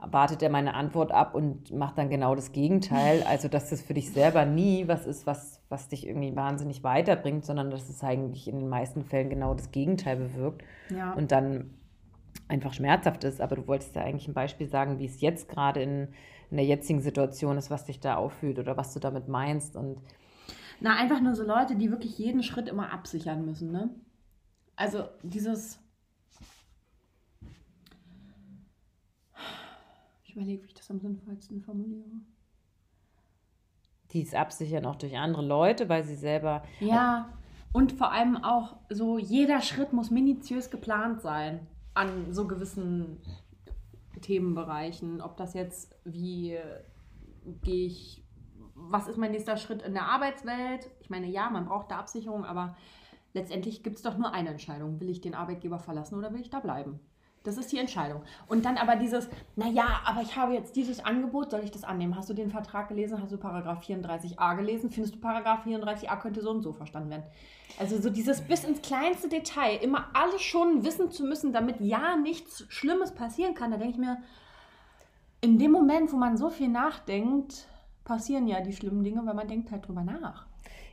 wartet 0.04 0.42
er 0.42 0.50
meine 0.50 0.74
Antwort 0.74 1.12
ab 1.12 1.34
und 1.34 1.70
macht 1.70 1.96
dann 1.96 2.10
genau 2.10 2.34
das 2.34 2.52
Gegenteil. 2.52 3.22
Also, 3.32 3.48
dass 3.48 3.70
das 3.70 3.82
für 3.82 3.94
dich 3.94 4.10
selber 4.10 4.44
nie 4.44 4.88
was 4.88 5.06
ist, 5.06 5.26
was, 5.26 5.60
was 5.68 5.88
dich 5.88 6.06
irgendwie 6.06 6.34
wahnsinnig 6.34 6.82
weiterbringt, 6.82 7.44
sondern 7.44 7.70
dass 7.70 7.88
es 7.88 8.02
eigentlich 8.02 8.48
in 8.48 8.58
den 8.58 8.68
meisten 8.68 9.04
Fällen 9.04 9.30
genau 9.30 9.54
das 9.54 9.70
Gegenteil 9.70 10.16
bewirkt 10.16 10.62
ja. 10.90 11.12
und 11.12 11.32
dann 11.32 11.70
einfach 12.48 12.74
schmerzhaft 12.74 13.24
ist. 13.24 13.40
Aber 13.40 13.56
du 13.56 13.66
wolltest 13.66 13.94
ja 13.94 14.02
eigentlich 14.02 14.28
ein 14.28 14.34
Beispiel 14.34 14.68
sagen, 14.68 14.98
wie 14.98 15.06
es 15.06 15.20
jetzt 15.20 15.48
gerade 15.48 15.82
in, 15.82 16.08
in 16.52 16.58
der 16.58 16.66
jetzigen 16.66 17.00
Situation 17.00 17.56
ist, 17.56 17.70
was 17.70 17.86
dich 17.86 17.98
da 17.98 18.16
auffühlt 18.16 18.58
oder 18.58 18.76
was 18.76 18.92
du 18.92 19.00
damit 19.00 19.26
meinst. 19.26 19.74
Und 19.74 19.98
Na, 20.80 20.96
einfach 20.96 21.20
nur 21.20 21.34
so 21.34 21.44
Leute, 21.44 21.76
die 21.76 21.90
wirklich 21.90 22.18
jeden 22.18 22.42
Schritt 22.42 22.68
immer 22.68 22.92
absichern 22.92 23.46
müssen, 23.46 23.72
ne? 23.72 23.88
Also 24.76 25.08
dieses 25.22 25.80
Ich 30.24 30.36
überlege, 30.36 30.62
wie 30.62 30.66
ich 30.66 30.74
das 30.74 30.90
am 30.90 30.98
sinnvollsten 30.98 31.62
formuliere. 31.62 32.08
Die 34.12 34.22
es 34.22 34.34
absichern 34.34 34.86
auch 34.86 34.96
durch 34.96 35.16
andere 35.16 35.44
Leute, 35.44 35.88
weil 35.88 36.04
sie 36.04 36.16
selber. 36.16 36.62
Ja, 36.80 37.30
und 37.72 37.92
vor 37.92 38.12
allem 38.12 38.42
auch 38.42 38.76
so, 38.90 39.18
jeder 39.18 39.60
Schritt 39.62 39.92
muss 39.92 40.10
minutiös 40.10 40.70
geplant 40.70 41.22
sein 41.22 41.66
an 41.94 42.32
so 42.32 42.46
gewissen 42.46 43.18
Themenbereichen. 44.20 45.20
Ob 45.20 45.36
das 45.36 45.54
jetzt, 45.54 45.96
wie 46.04 46.58
gehe 47.62 47.86
ich, 47.86 48.24
was 48.74 49.08
ist 49.08 49.18
mein 49.18 49.32
nächster 49.32 49.56
Schritt 49.56 49.82
in 49.82 49.94
der 49.94 50.06
Arbeitswelt? 50.06 50.90
Ich 51.00 51.10
meine, 51.10 51.26
ja, 51.26 51.50
man 51.50 51.66
braucht 51.66 51.90
da 51.90 51.98
Absicherung, 51.98 52.44
aber 52.44 52.76
letztendlich 53.32 53.82
gibt 53.82 53.96
es 53.96 54.02
doch 54.02 54.18
nur 54.18 54.32
eine 54.32 54.50
Entscheidung. 54.50 55.00
Will 55.00 55.10
ich 55.10 55.20
den 55.20 55.34
Arbeitgeber 55.34 55.78
verlassen 55.78 56.16
oder 56.16 56.32
will 56.32 56.40
ich 56.40 56.50
da 56.50 56.60
bleiben? 56.60 57.00
Das 57.44 57.58
ist 57.58 57.72
die 57.72 57.78
Entscheidung. 57.78 58.22
Und 58.46 58.64
dann 58.64 58.76
aber 58.76 58.96
dieses, 58.96 59.28
naja, 59.56 60.00
aber 60.04 60.22
ich 60.22 60.36
habe 60.36 60.52
jetzt 60.52 60.76
dieses 60.76 61.04
Angebot, 61.04 61.50
soll 61.50 61.60
ich 61.64 61.70
das 61.70 61.82
annehmen? 61.82 62.16
Hast 62.16 62.30
du 62.30 62.34
den 62.34 62.50
Vertrag 62.50 62.88
gelesen? 62.88 63.20
Hast 63.20 63.32
du 63.32 63.36
Paragraph 63.36 63.82
34a 63.84 64.56
gelesen? 64.56 64.90
Findest 64.90 65.16
du 65.16 65.20
Paragraph 65.20 65.66
34a 65.66 66.20
könnte 66.20 66.40
so 66.40 66.50
und 66.50 66.62
so 66.62 66.72
verstanden 66.72 67.10
werden? 67.10 67.24
Also 67.78 68.00
so 68.00 68.10
dieses 68.10 68.42
bis 68.42 68.64
ins 68.64 68.80
kleinste 68.82 69.28
Detail, 69.28 69.76
immer 69.82 70.08
alles 70.12 70.42
schon 70.42 70.84
wissen 70.84 71.10
zu 71.10 71.24
müssen, 71.24 71.52
damit 71.52 71.80
ja 71.80 72.16
nichts 72.16 72.64
Schlimmes 72.68 73.12
passieren 73.12 73.54
kann. 73.54 73.72
Da 73.72 73.76
denke 73.76 73.94
ich 73.94 73.98
mir, 73.98 74.18
in 75.40 75.58
dem 75.58 75.72
Moment, 75.72 76.12
wo 76.12 76.16
man 76.16 76.36
so 76.36 76.50
viel 76.50 76.68
nachdenkt, 76.68 77.66
passieren 78.04 78.46
ja 78.46 78.60
die 78.60 78.72
schlimmen 78.72 79.02
Dinge, 79.02 79.26
weil 79.26 79.34
man 79.34 79.48
denkt 79.48 79.72
halt 79.72 79.86
drüber 79.88 80.04
nach. 80.04 80.46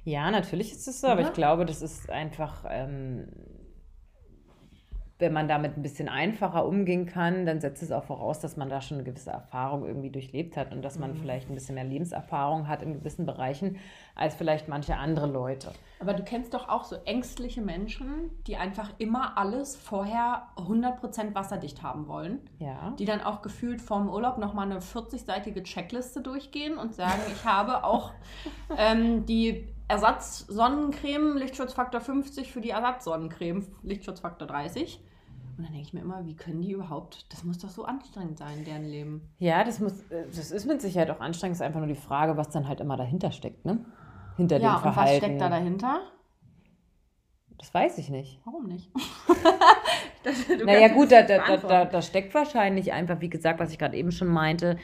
Ja, 0.04 0.32
natürlich 0.32 0.72
ist 0.72 0.88
es 0.88 1.02
so, 1.02 1.08
aber 1.08 1.22
ja? 1.22 1.28
ich 1.28 1.34
glaube, 1.34 1.66
das 1.66 1.84
ist 1.84 2.10
einfach... 2.10 2.66
Ähm 2.68 3.28
wenn 5.20 5.34
man 5.34 5.50
damit 5.50 5.76
ein 5.76 5.82
bisschen 5.82 6.08
einfacher 6.08 6.66
umgehen 6.66 7.06
kann, 7.06 7.46
dann 7.46 7.60
setzt 7.60 7.84
es 7.84 7.92
auch 7.92 8.06
voraus, 8.06 8.40
dass 8.40 8.56
man 8.56 8.70
da 8.70 8.82
schon 8.82 8.98
eine 8.98 9.04
gewisse 9.04 9.32
Erfahrung 9.32 9.86
irgendwie 9.86 10.10
durchlebt 10.10 10.56
hat 10.56 10.72
und 10.72 10.82
dass 10.82 10.98
man 10.98 11.12
mhm. 11.12 11.18
vielleicht 11.18 11.50
ein 11.50 11.56
bisschen 11.56 11.76
mehr 11.76 11.84
Lebenserfahrung 11.84 12.70
hat 12.70 12.82
in 12.82 12.94
gewissen 12.94 13.26
Bereichen 13.26 13.78
als 14.16 14.34
vielleicht 14.34 14.70
manche 14.70 14.96
andere 14.96 15.28
Leute. 15.28 15.74
Aber 16.00 16.14
du 16.14 16.24
kennst 16.24 16.54
doch 16.54 16.70
auch 16.70 16.86
so 16.86 16.96
ängstliche 17.04 17.62
Menschen, 17.62 18.32
die 18.48 18.56
einfach 18.56 18.92
immer 18.98 19.38
alles 19.38 19.76
vorher 19.76 20.48
100% 20.56 21.36
wasserdicht 21.36 21.84
haben 21.84 22.08
wollen. 22.08 22.40
Ja. 22.60 22.94
Die 22.98 23.06
dann 23.06 23.20
auch 23.22 23.42
gefühlt 23.42 23.82
vorm 23.82 24.10
Urlaub 24.10 24.38
nochmal 24.38 24.72
eine 24.72 24.80
40-seitige 24.80 25.64
Checkliste 25.64 26.22
durchgehen 26.22 26.78
und 26.78 26.96
sagen, 26.96 27.22
ich 27.28 27.44
habe 27.44 27.84
auch 27.84 28.14
ähm, 28.78 29.26
die 29.26 29.68
Ersatz-Sonnencreme, 29.90 31.36
Lichtschutzfaktor 31.36 32.00
50 32.00 32.54
für 32.54 32.62
die 32.62 32.70
Ersatz-Sonnencreme, 32.70 33.68
Lichtschutzfaktor 33.84 34.48
30. 34.48 35.04
Und 35.60 35.66
dann 35.66 35.74
denke 35.74 35.88
ich 35.88 35.94
mir 35.94 36.00
immer, 36.00 36.26
wie 36.26 36.38
können 36.38 36.62
die 36.62 36.72
überhaupt, 36.72 37.26
das 37.34 37.44
muss 37.44 37.58
doch 37.58 37.68
so 37.68 37.84
anstrengend 37.84 38.38
sein, 38.38 38.64
deren 38.64 38.86
Leben. 38.86 39.30
Ja, 39.40 39.66
das 39.66 39.82
muss, 39.82 39.92
äh, 40.10 40.24
das 40.34 40.52
ist 40.52 40.66
mit 40.66 40.82
Sicherheit 40.82 41.10
auch 41.10 41.20
anstrengend, 41.20 41.56
es 41.56 41.60
ist 41.60 41.66
einfach 41.66 41.82
nur 41.82 41.90
die 41.90 41.96
Frage, 41.96 42.38
was 42.38 42.50
dann 42.50 42.66
halt 42.70 42.80
immer 42.80 42.96
dahinter 42.96 43.34
steckt, 43.34 43.66
ne? 43.66 43.84
Hinter 44.38 44.58
ja, 44.58 44.78
dem 44.78 44.82
Verhalten. 44.82 44.96
Ja, 44.96 45.12
was 45.12 45.18
steckt 45.18 45.42
da 45.42 45.50
dahinter? 45.50 46.00
Das 47.58 47.74
weiß 47.74 47.98
ich 47.98 48.10
nicht. 48.10 48.40
Warum 48.46 48.68
nicht? 48.68 48.90
das, 50.24 50.48
naja 50.64 50.88
gut, 50.88 51.12
da, 51.12 51.24
da, 51.24 51.58
da, 51.58 51.84
da, 51.84 52.02
steckt 52.02 52.34
wahrscheinlich 52.34 52.94
einfach, 52.94 53.20
wie 53.20 53.30
gesagt, 53.30 53.60
was 53.60 53.74
ich 53.74 53.78
gerade 53.78 53.98
eben 53.98 54.14
schon 54.14 54.30
meinte, 54.30 54.78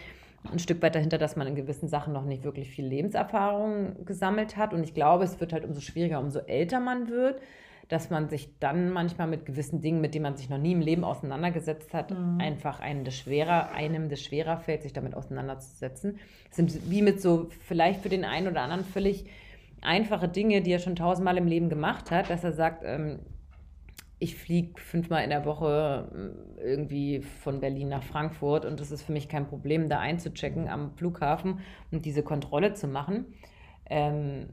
ein 0.51 0.59
Stück 0.59 0.81
weit 0.81 0.95
dahinter, 0.95 1.17
dass 1.17 1.37
man 1.37 1.47
in 1.47 1.55
gewissen 1.55 1.87
Sachen 1.87 2.11
noch 2.11 2.25
nicht 2.25 2.43
wirklich 2.43 2.69
viel 2.69 2.85
Lebenserfahrung 2.85 4.05
gesammelt 4.05 4.57
hat. 4.57 4.73
Und 4.73 4.83
ich 4.83 4.93
glaube, 4.93 5.23
es 5.23 5.39
wird 5.39 5.53
halt 5.53 5.63
umso 5.63 5.79
schwieriger, 5.79 6.19
umso 6.19 6.39
älter 6.39 6.81
man 6.81 7.07
wird, 7.07 7.39
dass 7.87 8.09
man 8.09 8.29
sich 8.29 8.57
dann 8.59 8.91
manchmal 8.91 9.27
mit 9.27 9.45
gewissen 9.45 9.81
Dingen, 9.81 10.01
mit 10.01 10.13
denen 10.15 10.23
man 10.23 10.37
sich 10.37 10.49
noch 10.49 10.57
nie 10.57 10.71
im 10.71 10.81
Leben 10.81 11.03
auseinandergesetzt 11.03 11.93
hat, 11.93 12.11
mhm. 12.11 12.39
einfach 12.39 12.79
einem 12.79 13.03
das 13.03 13.15
schwerer, 13.15 13.71
einem 13.71 14.09
das 14.09 14.21
schwerer 14.21 14.57
fällt, 14.57 14.83
sich 14.83 14.93
damit 14.93 15.15
auseinanderzusetzen. 15.15 16.19
Das 16.47 16.55
sind 16.55 16.89
wie 16.89 17.01
mit 17.01 17.21
so 17.21 17.49
vielleicht 17.65 18.01
für 18.01 18.09
den 18.09 18.25
einen 18.25 18.47
oder 18.47 18.61
anderen 18.61 18.83
völlig 18.83 19.25
einfache 19.81 20.27
Dinge, 20.27 20.61
die 20.61 20.71
er 20.71 20.79
schon 20.79 20.95
tausendmal 20.95 21.37
im 21.37 21.47
Leben 21.47 21.69
gemacht 21.69 22.09
hat, 22.11 22.29
dass 22.29 22.43
er 22.43 22.53
sagt, 22.53 22.83
ähm, 22.83 23.19
ich 24.17 24.35
fliege 24.35 24.79
fünfmal 24.79 25.23
in 25.23 25.29
der 25.29 25.45
Woche 25.45 26.09
äh, 26.57 26.61
irgendwie 26.63 27.21
von 27.21 27.59
Berlin 27.59 27.89
nach 27.89 28.03
Frankfurt 28.03 28.65
und 28.65 28.79
es 28.79 28.91
ist 28.91 29.03
für 29.03 29.11
mich 29.11 29.29
kein 29.29 29.47
Problem, 29.47 29.89
da 29.89 29.99
einzuchecken 29.99 30.67
am 30.67 30.91
Flughafen 30.95 31.59
und 31.91 32.05
diese 32.05 32.23
Kontrolle 32.23 32.73
zu 32.73 32.87
machen. 32.87 33.25
Ähm, 33.87 34.47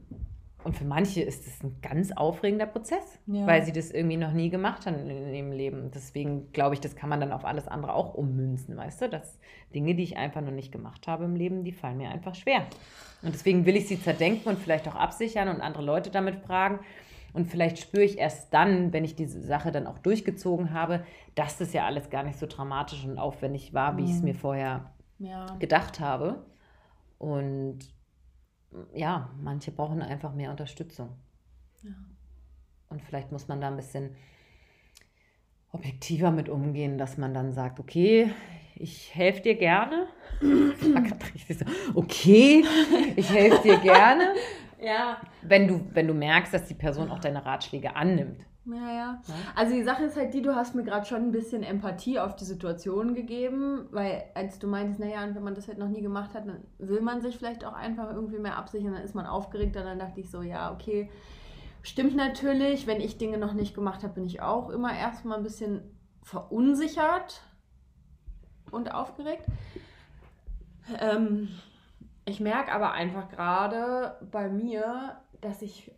und 0.63 0.77
für 0.77 0.85
manche 0.85 1.21
ist 1.21 1.45
es 1.45 1.61
ein 1.61 1.75
ganz 1.81 2.11
aufregender 2.11 2.65
Prozess, 2.65 3.19
ja. 3.27 3.45
weil 3.45 3.65
sie 3.65 3.73
das 3.73 3.91
irgendwie 3.91 4.17
noch 4.17 4.31
nie 4.31 4.49
gemacht 4.49 4.85
haben 4.85 5.09
in 5.09 5.33
ihrem 5.33 5.51
Leben. 5.51 5.91
Deswegen 5.93 6.51
glaube 6.53 6.75
ich, 6.75 6.81
das 6.81 6.95
kann 6.95 7.09
man 7.09 7.19
dann 7.19 7.33
auf 7.33 7.43
alles 7.43 7.67
andere 7.67 7.93
auch 7.93 8.13
ummünzen, 8.13 8.77
weißt 8.77 9.01
du? 9.01 9.09
Dass 9.09 9.39
Dinge, 9.75 9.95
die 9.95 10.03
ich 10.03 10.17
einfach 10.17 10.41
noch 10.41 10.51
nicht 10.51 10.71
gemacht 10.71 11.07
habe 11.07 11.25
im 11.25 11.35
Leben, 11.35 11.63
die 11.63 11.73
fallen 11.73 11.97
mir 11.97 12.09
einfach 12.09 12.35
schwer. 12.35 12.65
Und 13.21 13.33
deswegen 13.33 13.65
will 13.65 13.75
ich 13.75 13.87
sie 13.87 14.01
zerdenken 14.01 14.49
und 14.49 14.59
vielleicht 14.59 14.87
auch 14.87 14.95
absichern 14.95 15.49
und 15.49 15.61
andere 15.61 15.83
Leute 15.83 16.11
damit 16.11 16.37
fragen. 16.37 16.79
Und 17.33 17.47
vielleicht 17.47 17.79
spüre 17.79 18.03
ich 18.03 18.17
erst 18.17 18.53
dann, 18.53 18.93
wenn 18.93 19.03
ich 19.03 19.15
diese 19.15 19.41
Sache 19.41 19.71
dann 19.71 19.87
auch 19.87 19.97
durchgezogen 19.97 20.71
habe, 20.73 21.03
dass 21.35 21.57
das 21.57 21.73
ja 21.73 21.85
alles 21.85 22.09
gar 22.09 22.23
nicht 22.23 22.37
so 22.37 22.45
dramatisch 22.45 23.03
und 23.05 23.17
aufwendig 23.17 23.73
war, 23.73 23.97
wie 23.97 24.03
mhm. 24.03 24.07
ich 24.07 24.13
es 24.13 24.21
mir 24.21 24.35
vorher 24.35 24.91
ja. 25.19 25.45
gedacht 25.59 25.99
habe. 25.99 26.45
Und 27.17 27.79
ja, 28.93 29.29
manche 29.41 29.71
brauchen 29.71 30.01
einfach 30.01 30.33
mehr 30.33 30.51
Unterstützung. 30.51 31.09
Ja. 31.83 31.91
Und 32.89 33.01
vielleicht 33.01 33.31
muss 33.31 33.47
man 33.47 33.61
da 33.61 33.67
ein 33.67 33.75
bisschen 33.75 34.15
objektiver 35.71 36.31
mit 36.31 36.49
umgehen, 36.49 36.97
dass 36.97 37.17
man 37.17 37.33
dann 37.33 37.51
sagt, 37.53 37.79
okay, 37.79 38.31
ich 38.75 39.13
helfe 39.15 39.41
dir 39.41 39.55
gerne. 39.55 40.07
okay, 41.95 42.63
ich 43.15 43.29
helfe 43.29 43.61
dir 43.63 43.79
gerne. 43.79 44.33
Ja. 44.83 45.21
Wenn 45.41 45.69
du, 45.69 45.87
wenn 45.93 46.07
du 46.07 46.13
merkst, 46.13 46.53
dass 46.53 46.65
die 46.65 46.73
Person 46.73 47.09
auch 47.09 47.19
deine 47.19 47.45
Ratschläge 47.45 47.95
annimmt. 47.95 48.45
Ja, 48.65 48.75
ja, 48.75 48.93
ja. 48.93 49.21
Also 49.55 49.73
die 49.73 49.83
Sache 49.83 50.05
ist 50.05 50.15
halt 50.15 50.33
die, 50.33 50.41
du 50.41 50.55
hast 50.55 50.73
mir 50.73 50.83
gerade 50.83 51.05
schon 51.05 51.21
ein 51.21 51.31
bisschen 51.31 51.63
Empathie 51.63 52.19
auf 52.19 52.35
die 52.35 52.45
Situation 52.45 53.13
gegeben, 53.13 53.87
weil 53.91 54.23
als 54.35 54.57
du 54.57 54.67
meintest, 54.67 55.01
naja, 55.01 55.23
und 55.23 55.35
wenn 55.35 55.43
man 55.43 55.55
das 55.55 55.67
halt 55.67 55.77
noch 55.77 55.89
nie 55.89 56.01
gemacht 56.01 56.33
hat, 56.33 56.47
dann 56.47 56.63
will 56.77 57.01
man 57.01 57.21
sich 57.21 57.37
vielleicht 57.37 57.65
auch 57.65 57.73
einfach 57.73 58.09
irgendwie 58.11 58.39
mehr 58.39 58.57
absichern, 58.57 58.93
dann 58.93 59.03
ist 59.03 59.15
man 59.15 59.25
aufgeregt 59.25 59.75
und 59.75 59.83
dann 59.83 59.99
dachte 59.99 60.21
ich 60.21 60.31
so, 60.31 60.41
ja, 60.41 60.71
okay, 60.71 61.09
stimmt 61.81 62.15
natürlich, 62.15 62.87
wenn 62.87 63.01
ich 63.01 63.17
Dinge 63.17 63.37
noch 63.37 63.53
nicht 63.53 63.75
gemacht 63.75 64.01
habe, 64.03 64.13
bin 64.13 64.25
ich 64.25 64.41
auch 64.41 64.69
immer 64.69 64.95
erstmal 64.97 65.37
ein 65.37 65.43
bisschen 65.43 65.81
verunsichert 66.23 67.41
und 68.71 68.93
aufgeregt. 68.93 69.45
Ähm, 71.01 71.49
ich 72.23 72.39
merke 72.39 72.71
aber 72.71 72.93
einfach 72.93 73.27
gerade 73.27 74.17
bei 74.31 74.47
mir, 74.47 75.17
dass 75.41 75.61
ich, 75.61 75.91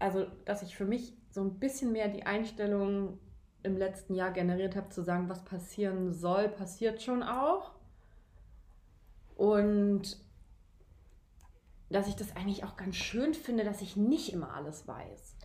also 0.00 0.26
dass 0.44 0.62
ich 0.62 0.76
für 0.76 0.84
mich 0.84 1.16
so 1.36 1.42
ein 1.42 1.58
bisschen 1.58 1.92
mehr 1.92 2.08
die 2.08 2.24
Einstellung 2.24 3.18
im 3.62 3.76
letzten 3.76 4.14
Jahr 4.14 4.30
generiert 4.30 4.74
habe, 4.74 4.88
zu 4.88 5.02
sagen, 5.02 5.28
was 5.28 5.44
passieren 5.44 6.14
soll, 6.14 6.48
passiert 6.48 7.02
schon 7.02 7.22
auch. 7.22 7.72
Und 9.36 10.18
dass 11.90 12.08
ich 12.08 12.16
das 12.16 12.34
eigentlich 12.36 12.64
auch 12.64 12.76
ganz 12.76 12.96
schön 12.96 13.34
finde, 13.34 13.64
dass 13.64 13.82
ich 13.82 13.96
nicht 13.96 14.32
immer 14.32 14.54
alles 14.54 14.88
weiß. 14.88 15.36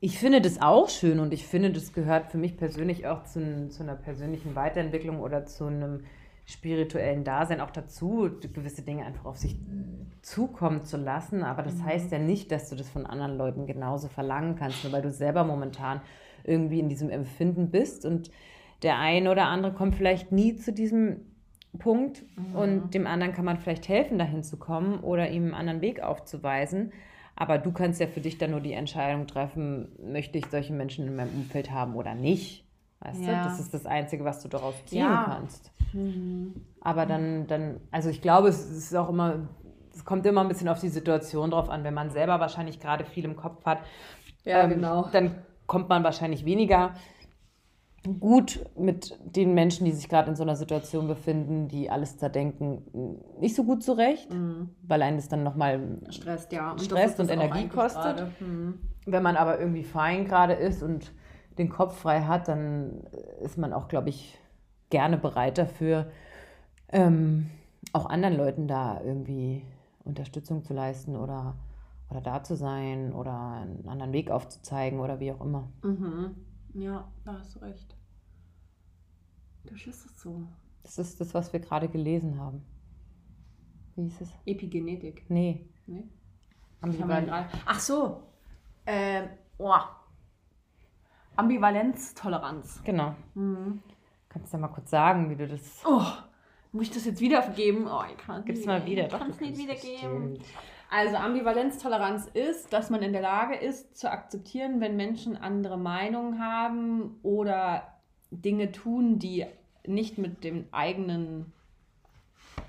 Ich 0.00 0.18
finde 0.18 0.40
das 0.40 0.60
auch 0.60 0.88
schön 0.88 1.20
und 1.20 1.32
ich 1.32 1.46
finde, 1.46 1.70
das 1.70 1.92
gehört 1.92 2.32
für 2.32 2.38
mich 2.38 2.56
persönlich 2.56 3.06
auch 3.06 3.22
zu, 3.22 3.68
zu 3.68 3.84
einer 3.84 3.94
persönlichen 3.94 4.56
Weiterentwicklung 4.56 5.20
oder 5.20 5.46
zu 5.46 5.66
einem 5.66 6.04
spirituellen 6.50 7.24
Dasein 7.24 7.60
auch 7.60 7.70
dazu, 7.70 8.28
gewisse 8.52 8.82
Dinge 8.82 9.06
einfach 9.06 9.24
auf 9.24 9.36
sich 9.36 9.56
zukommen 10.22 10.84
zu 10.84 10.96
lassen. 10.96 11.42
Aber 11.42 11.62
das 11.62 11.76
mhm. 11.76 11.84
heißt 11.84 12.12
ja 12.12 12.18
nicht, 12.18 12.50
dass 12.50 12.68
du 12.68 12.76
das 12.76 12.90
von 12.90 13.06
anderen 13.06 13.36
Leuten 13.36 13.66
genauso 13.66 14.08
verlangen 14.08 14.56
kannst, 14.56 14.84
nur 14.84 14.92
weil 14.92 15.02
du 15.02 15.10
selber 15.10 15.44
momentan 15.44 16.00
irgendwie 16.44 16.80
in 16.80 16.88
diesem 16.88 17.10
Empfinden 17.10 17.70
bist. 17.70 18.04
Und 18.04 18.30
der 18.82 18.98
eine 18.98 19.30
oder 19.30 19.46
andere 19.46 19.72
kommt 19.72 19.94
vielleicht 19.94 20.32
nie 20.32 20.56
zu 20.56 20.72
diesem 20.72 21.20
Punkt 21.78 22.24
mhm. 22.36 22.56
und 22.56 22.94
dem 22.94 23.06
anderen 23.06 23.32
kann 23.32 23.44
man 23.44 23.58
vielleicht 23.58 23.88
helfen, 23.88 24.18
dahin 24.18 24.42
zu 24.42 24.56
kommen 24.56 25.00
oder 25.00 25.30
ihm 25.30 25.44
einen 25.44 25.54
anderen 25.54 25.80
Weg 25.80 26.02
aufzuweisen. 26.02 26.92
Aber 27.36 27.58
du 27.58 27.72
kannst 27.72 28.00
ja 28.00 28.06
für 28.06 28.20
dich 28.20 28.38
dann 28.38 28.50
nur 28.50 28.60
die 28.60 28.72
Entscheidung 28.72 29.26
treffen, 29.26 29.92
möchte 30.02 30.36
ich 30.36 30.46
solche 30.46 30.72
Menschen 30.72 31.06
in 31.06 31.16
meinem 31.16 31.34
Umfeld 31.34 31.70
haben 31.70 31.94
oder 31.94 32.14
nicht. 32.14 32.66
Weißt 33.00 33.20
ja. 33.20 33.42
du, 33.42 33.48
das 33.48 33.60
ist 33.60 33.72
das 33.72 33.86
Einzige, 33.86 34.24
was 34.24 34.42
du 34.42 34.48
daraus 34.48 34.74
ziehen 34.84 35.00
ja. 35.00 35.24
kannst. 35.26 35.72
Mhm. 35.92 36.54
Aber 36.80 37.06
dann, 37.06 37.46
dann, 37.46 37.80
also 37.90 38.10
ich 38.10 38.20
glaube, 38.20 38.48
es 38.48 38.70
ist 38.70 38.94
auch 38.94 39.08
immer, 39.08 39.48
es 39.94 40.04
kommt 40.04 40.26
immer 40.26 40.42
ein 40.42 40.48
bisschen 40.48 40.68
auf 40.68 40.80
die 40.80 40.88
Situation 40.88 41.50
drauf 41.50 41.70
an. 41.70 41.82
Wenn 41.82 41.94
man 41.94 42.10
selber 42.10 42.40
wahrscheinlich 42.40 42.78
gerade 42.78 43.04
viel 43.04 43.24
im 43.24 43.36
Kopf 43.36 43.64
hat, 43.64 43.78
ja, 44.44 44.62
ähm, 44.62 44.70
genau. 44.70 45.08
dann 45.12 45.34
kommt 45.66 45.88
man 45.88 46.04
wahrscheinlich 46.04 46.44
weniger 46.44 46.94
gut 48.18 48.64
mit 48.76 49.18
den 49.24 49.52
Menschen, 49.52 49.84
die 49.84 49.92
sich 49.92 50.08
gerade 50.08 50.30
in 50.30 50.36
so 50.36 50.42
einer 50.42 50.56
Situation 50.56 51.06
befinden, 51.06 51.68
die 51.68 51.90
alles 51.90 52.16
zerdenken, 52.16 53.20
nicht 53.38 53.54
so 53.54 53.64
gut 53.64 53.82
zurecht, 53.82 54.32
mhm. 54.32 54.70
weil 54.82 55.02
einen 55.02 55.18
das 55.18 55.28
dann 55.28 55.42
nochmal 55.42 55.98
stresst, 56.08 56.52
ja. 56.52 56.72
und, 56.72 56.80
stresst 56.80 57.20
und 57.20 57.30
Energie 57.30 57.68
kostet. 57.68 58.26
Mhm. 58.40 58.80
Wenn 59.06 59.22
man 59.22 59.36
aber 59.36 59.58
irgendwie 59.58 59.84
fein 59.84 60.26
gerade 60.26 60.54
ist 60.54 60.82
und 60.82 61.12
den 61.60 61.68
Kopf 61.68 61.98
frei 61.98 62.22
hat, 62.22 62.48
dann 62.48 63.04
ist 63.42 63.58
man 63.58 63.72
auch, 63.72 63.88
glaube 63.88 64.08
ich, 64.08 64.38
gerne 64.88 65.18
bereit 65.18 65.58
dafür, 65.58 66.10
ähm, 66.88 67.50
auch 67.92 68.06
anderen 68.06 68.36
Leuten 68.36 68.66
da 68.66 69.00
irgendwie 69.02 69.62
Unterstützung 70.04 70.64
zu 70.64 70.74
leisten 70.74 71.16
oder, 71.16 71.56
oder 72.10 72.20
da 72.20 72.42
zu 72.42 72.56
sein 72.56 73.12
oder 73.12 73.62
einen 73.62 73.86
anderen 73.88 74.12
Weg 74.12 74.30
aufzuzeigen 74.30 75.00
oder 75.00 75.20
wie 75.20 75.32
auch 75.32 75.40
immer. 75.40 75.68
Mhm. 75.82 76.34
Ja, 76.74 77.08
da 77.24 77.38
hast 77.38 77.56
du 77.56 77.60
recht. 77.60 77.94
Das 79.64 79.86
ist 79.86 80.06
es 80.06 80.20
so. 80.20 80.42
Das 80.82 80.98
ist 80.98 81.20
das, 81.20 81.34
was 81.34 81.52
wir 81.52 81.60
gerade 81.60 81.88
gelesen 81.88 82.40
haben. 82.40 82.64
Wie 83.96 84.04
hieß 84.04 84.22
es? 84.22 84.30
Epigenetik. 84.46 85.26
Nee. 85.28 85.68
Nee. 85.86 86.04
Ach 87.66 87.80
so. 87.80 88.22
Ähm, 88.86 89.28
oh. 89.58 89.74
Ambivalenztoleranz. 91.40 92.82
Genau. 92.84 93.14
Mhm. 93.34 93.82
Kannst 94.28 94.52
du 94.52 94.58
ja 94.58 94.60
mal 94.60 94.68
kurz 94.68 94.90
sagen, 94.90 95.30
wie 95.30 95.36
du 95.36 95.48
das. 95.48 95.82
Oh, 95.84 96.02
muss 96.72 96.84
ich 96.84 96.90
das 96.92 97.04
jetzt 97.04 97.20
wiedergeben? 97.20 97.88
Oh, 97.88 98.02
ich 98.08 98.16
kann 98.16 98.44
es 98.46 98.64
mal 98.64 98.84
wieder. 98.86 99.06
Ich 99.06 99.12
kann 99.12 99.30
es 99.30 99.40
nicht 99.40 99.58
wiedergeben. 99.58 100.38
Also 100.90 101.16
Ambivalenztoleranz 101.16 102.28
ist, 102.34 102.72
dass 102.72 102.90
man 102.90 103.02
in 103.02 103.12
der 103.12 103.22
Lage 103.22 103.54
ist 103.54 103.96
zu 103.96 104.10
akzeptieren, 104.10 104.80
wenn 104.80 104.96
Menschen 104.96 105.36
andere 105.36 105.78
Meinungen 105.78 106.40
haben 106.44 107.18
oder 107.22 108.00
Dinge 108.30 108.72
tun, 108.72 109.18
die 109.18 109.46
nicht 109.86 110.18
mit 110.18 110.44
den 110.44 110.66
eigenen 110.72 111.52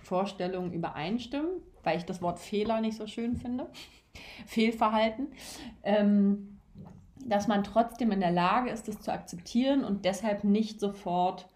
Vorstellungen 0.04 0.72
übereinstimmen, 0.72 1.50
weil 1.84 1.98
ich 1.98 2.06
das 2.06 2.22
Wort 2.22 2.40
Fehler 2.40 2.80
nicht 2.80 2.96
so 2.96 3.08
schön 3.08 3.36
finde. 3.36 3.68
Fehlverhalten. 4.46 5.28
Ähm, 5.84 6.60
dass 7.28 7.48
man 7.48 7.64
trotzdem 7.64 8.12
in 8.12 8.20
der 8.20 8.32
Lage 8.32 8.70
ist, 8.70 8.88
das 8.88 9.02
zu 9.02 9.12
akzeptieren 9.12 9.84
und 9.84 10.06
deshalb 10.06 10.44
nicht 10.44 10.80
sofort 10.80 11.48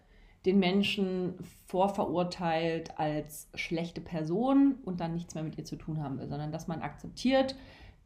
den 0.44 0.58
Menschen 0.58 1.34
vorverurteilt 1.66 2.98
als 2.98 3.48
schlechte 3.54 4.00
Person 4.00 4.76
und 4.84 5.00
dann 5.00 5.14
nichts 5.14 5.34
mehr 5.34 5.42
mit 5.42 5.58
ihr 5.58 5.64
zu 5.64 5.76
tun 5.76 6.02
haben 6.02 6.18
will, 6.18 6.28
sondern 6.28 6.52
dass 6.52 6.68
man 6.68 6.82
akzeptiert, 6.82 7.56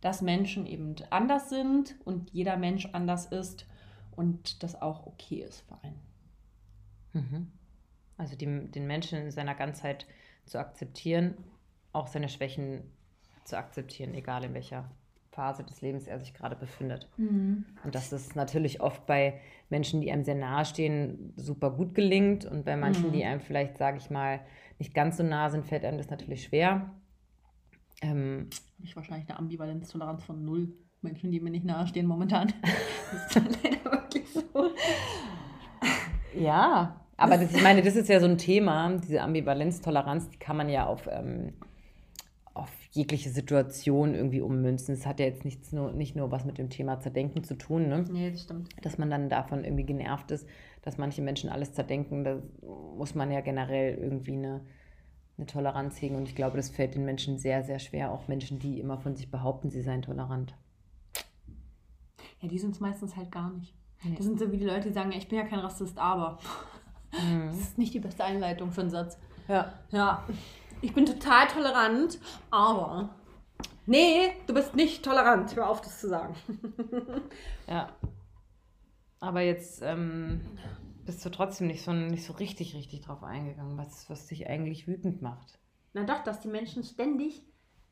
dass 0.01 0.23
Menschen 0.23 0.67
eben 0.67 0.95
anders 1.11 1.51
sind 1.51 1.97
und 2.05 2.31
jeder 2.31 2.57
Mensch 2.57 2.89
anders 2.93 3.27
ist 3.27 3.67
und 4.17 4.63
das 4.63 4.81
auch 4.81 5.07
okay 5.07 5.43
ist 5.43 5.61
für 5.61 5.79
einen. 5.83 6.01
Mhm. 7.13 7.53
Also 8.17 8.37
die, 8.37 8.71
den 8.71 8.87
Menschen 8.87 9.19
in 9.19 9.31
seiner 9.31 9.55
Ganzheit 9.55 10.07
zu 10.47 10.59
akzeptieren, 10.59 11.37
auch 11.93 12.07
seine 12.07 12.29
Schwächen 12.29 12.83
zu 13.45 13.59
akzeptieren, 13.59 14.15
egal 14.15 14.45
in 14.45 14.55
welcher 14.55 14.91
Phase 15.31 15.65
des 15.65 15.81
Lebens 15.81 16.07
er 16.07 16.19
sich 16.19 16.35
gerade 16.35 16.57
befindet. 16.57 17.09
Mhm. 17.17 17.65
Und 17.85 17.95
dass 17.95 18.13
es 18.13 18.35
natürlich 18.35 18.81
oft 18.81 19.07
bei 19.07 19.41
Menschen, 19.69 20.01
die 20.01 20.11
einem 20.11 20.25
sehr 20.25 20.35
nahe 20.35 20.65
stehen, 20.65 21.33
super 21.37 21.71
gut 21.71 21.95
gelingt. 21.95 22.45
Und 22.45 22.65
bei 22.65 22.77
manchen, 22.77 23.09
mhm. 23.09 23.13
die 23.13 23.25
einem 23.25 23.41
vielleicht, 23.41 23.79
sage 23.79 23.99
ich 23.99 24.11
mal, 24.11 24.41
nicht 24.79 24.95
ganz 24.95 25.17
so 25.17 25.23
nah 25.23 25.49
sind, 25.51 25.67
fällt 25.67 25.85
einem 25.85 25.99
das 25.99 26.11
natürlich 26.11 26.45
schwer. 26.45 26.91
Ähm, 28.03 28.49
ich 28.83 28.97
wahrscheinlich 28.97 29.29
eine 29.29 29.39
Ambivalenztoleranz 29.39 30.25
von 30.25 30.45
null. 30.45 30.73
Menschen, 31.03 31.31
die 31.31 31.41
mir 31.41 31.51
nicht 31.51 31.65
nahe 31.65 31.87
stehen 31.87 32.07
momentan. 32.07 32.53
das 33.13 33.27
ist 33.27 33.37
dann 33.37 33.49
leider 33.63 33.85
wirklich 33.85 34.29
so. 34.33 34.71
Ja, 36.35 37.01
Aber 37.17 37.37
das, 37.37 37.55
ich 37.55 37.63
meine, 37.63 37.83
das 37.83 37.97
ist 37.97 38.09
ja 38.09 38.21
so 38.21 38.27
ein 38.27 38.39
Thema, 38.39 38.97
diese 38.97 39.21
Ambivalenz, 39.21 39.81
Toleranz, 39.81 40.29
die 40.31 40.39
kann 40.39 40.57
man 40.57 40.69
ja 40.69 40.87
auf, 40.87 41.07
ähm, 41.11 41.53
auf 42.55 42.71
jegliche 42.91 43.31
Situation 43.31 44.15
irgendwie 44.15 44.41
ummünzen. 44.41 44.95
Es 44.95 45.07
hat 45.07 45.21
ja 45.21 45.27
jetzt 45.27 45.45
nichts 45.45 45.73
nur, 45.73 45.93
nicht 45.93 46.17
nur 46.17 46.31
was 46.31 46.45
mit 46.45 46.59
dem 46.59 46.71
Thema 46.71 46.99
Zerdenken 47.01 47.45
zu 47.45 47.55
tun, 47.55 47.89
ne? 47.89 48.05
Nee, 48.11 48.31
das 48.31 48.43
stimmt. 48.43 48.69
Dass 48.83 48.99
man 48.99 49.11
dann 49.11 49.29
davon 49.29 49.65
irgendwie 49.65 49.85
genervt 49.85 50.31
ist, 50.31 50.49
dass 50.83 50.99
manche 50.99 51.23
Menschen 51.23 51.51
alles 51.51 51.73
zerdenken. 51.73 52.25
Da 52.25 52.43
muss 52.97 53.15
man 53.15 53.31
ja 53.31 53.41
generell 53.41 53.97
irgendwie 53.97 54.33
eine, 54.33 54.63
eine 55.39 55.47
Toleranz 55.47 56.01
hegen. 56.01 56.17
Und 56.17 56.29
ich 56.29 56.35
glaube, 56.35 56.57
das 56.57 56.71
fällt 56.71 56.97
den 56.97 57.05
Menschen 57.05 57.39
sehr, 57.39 57.63
sehr 57.63 57.79
schwer. 57.79 58.11
Auch 58.11 58.27
Menschen, 58.27 58.59
die 58.59 58.81
immer 58.81 58.99
von 58.99 59.15
sich 59.15 59.31
behaupten, 59.31 59.71
sie 59.71 59.83
seien 59.83 60.03
tolerant. 60.03 60.55
Ja, 62.41 62.49
die 62.49 62.59
sind 62.59 62.75
es 62.75 62.81
meistens 62.81 63.17
halt 63.17 63.31
gar 63.31 63.51
nicht. 63.53 63.75
Nee. 64.03 64.15
Das 64.17 64.27
sind 64.27 64.39
so 64.39 64.51
wie 64.51 64.57
die 64.57 64.65
Leute, 64.65 64.89
die 64.89 64.95
sagen, 64.95 65.13
ich 65.13 65.29
bin 65.29 65.39
ja 65.39 65.45
kein 65.45 65.59
Rassist, 65.61 65.99
aber. 65.99 66.39
Mhm. 67.13 67.49
Das 67.51 67.59
ist 67.59 67.79
nicht 67.79 67.93
die 67.93 67.99
beste 67.99 68.23
Einleitung 68.23 68.71
für 68.71 68.83
einen 68.83 68.91
Satz. 68.91 69.19
Ja. 69.49 69.73
Ja. 69.91 70.25
Ich 70.83 70.95
bin 70.95 71.07
total 71.07 71.47
tolerant, 71.49 72.19
aber. 72.51 73.15
Nee, 73.87 74.33
du 74.47 74.55
bist 74.55 74.75
nicht 74.75 75.05
tolerant. 75.05 75.55
Hör 75.57 75.69
auf, 75.69 75.81
das 75.81 76.01
zu 76.01 76.09
sagen. 76.09 76.35
ja. 77.67 77.91
Aber 79.19 79.41
jetzt 79.43 79.83
ähm, 79.83 80.41
bist 81.05 81.25
du 81.25 81.31
trotzdem 81.31 81.67
nicht 81.67 81.83
so, 81.83 81.93
nicht 81.93 82.25
so 82.25 82.33
richtig, 82.35 82.75
richtig 82.75 83.03
drauf 83.03 83.23
eingegangen, 83.23 83.77
was, 83.77 84.09
was 84.09 84.27
dich 84.27 84.49
eigentlich 84.49 84.87
wütend 84.87 85.21
macht. 85.21 85.59
Na 85.93 86.05
doch, 86.05 86.23
dass 86.23 86.41
die 86.41 86.49
Menschen 86.49 86.85
ständig 86.85 87.43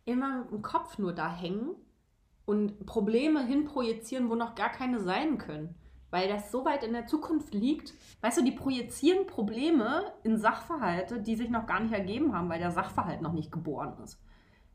immer 0.05 0.47
im 0.51 0.63
Kopf 0.63 0.99
nur 0.99 1.13
da 1.13 1.35
hängen 1.35 1.75
und 2.47 2.87
Probleme 2.87 3.45
hinprojizieren, 3.45 4.31
wo 4.31 4.35
noch 4.35 4.55
gar 4.55 4.71
keine 4.71 5.01
sein 5.01 5.37
können 5.37 5.75
weil 6.11 6.29
das 6.29 6.51
so 6.51 6.65
weit 6.65 6.85
in 6.85 6.93
der 6.93 7.07
Zukunft 7.07 7.55
liegt. 7.55 7.95
Weißt 8.21 8.39
du, 8.39 8.45
die 8.45 8.53
projizieren 8.53 9.27
Probleme 9.27 10.13
in 10.23 10.39
Sachverhalte, 10.39 11.21
die 11.21 11.37
sich 11.37 11.51
noch 11.51 11.67
gar 11.67 11.81
nicht 11.81 11.93
ergeben 11.93 12.35
haben, 12.35 12.49
weil 12.49 12.59
der 12.59 12.71
Sachverhalt 12.71 13.23
noch 13.23 13.33
nicht 13.33 13.53
geboren 13.53 13.95
ist. 14.03 14.21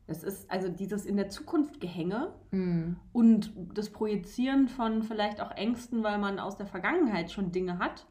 Das 0.06 0.22
ist 0.22 0.50
also 0.50 0.68
dieses 0.68 1.06
in 1.06 1.16
der 1.16 1.30
Zukunft 1.30 1.80
Gehänge 1.80 2.34
mhm. 2.50 2.96
und 3.12 3.52
das 3.72 3.90
Projizieren 3.90 4.68
von 4.68 5.02
vielleicht 5.02 5.40
auch 5.40 5.50
Ängsten, 5.52 6.02
weil 6.02 6.18
man 6.18 6.38
aus 6.38 6.56
der 6.58 6.66
Vergangenheit 6.66 7.32
schon 7.32 7.52
Dinge 7.52 7.78
hat, 7.78 8.06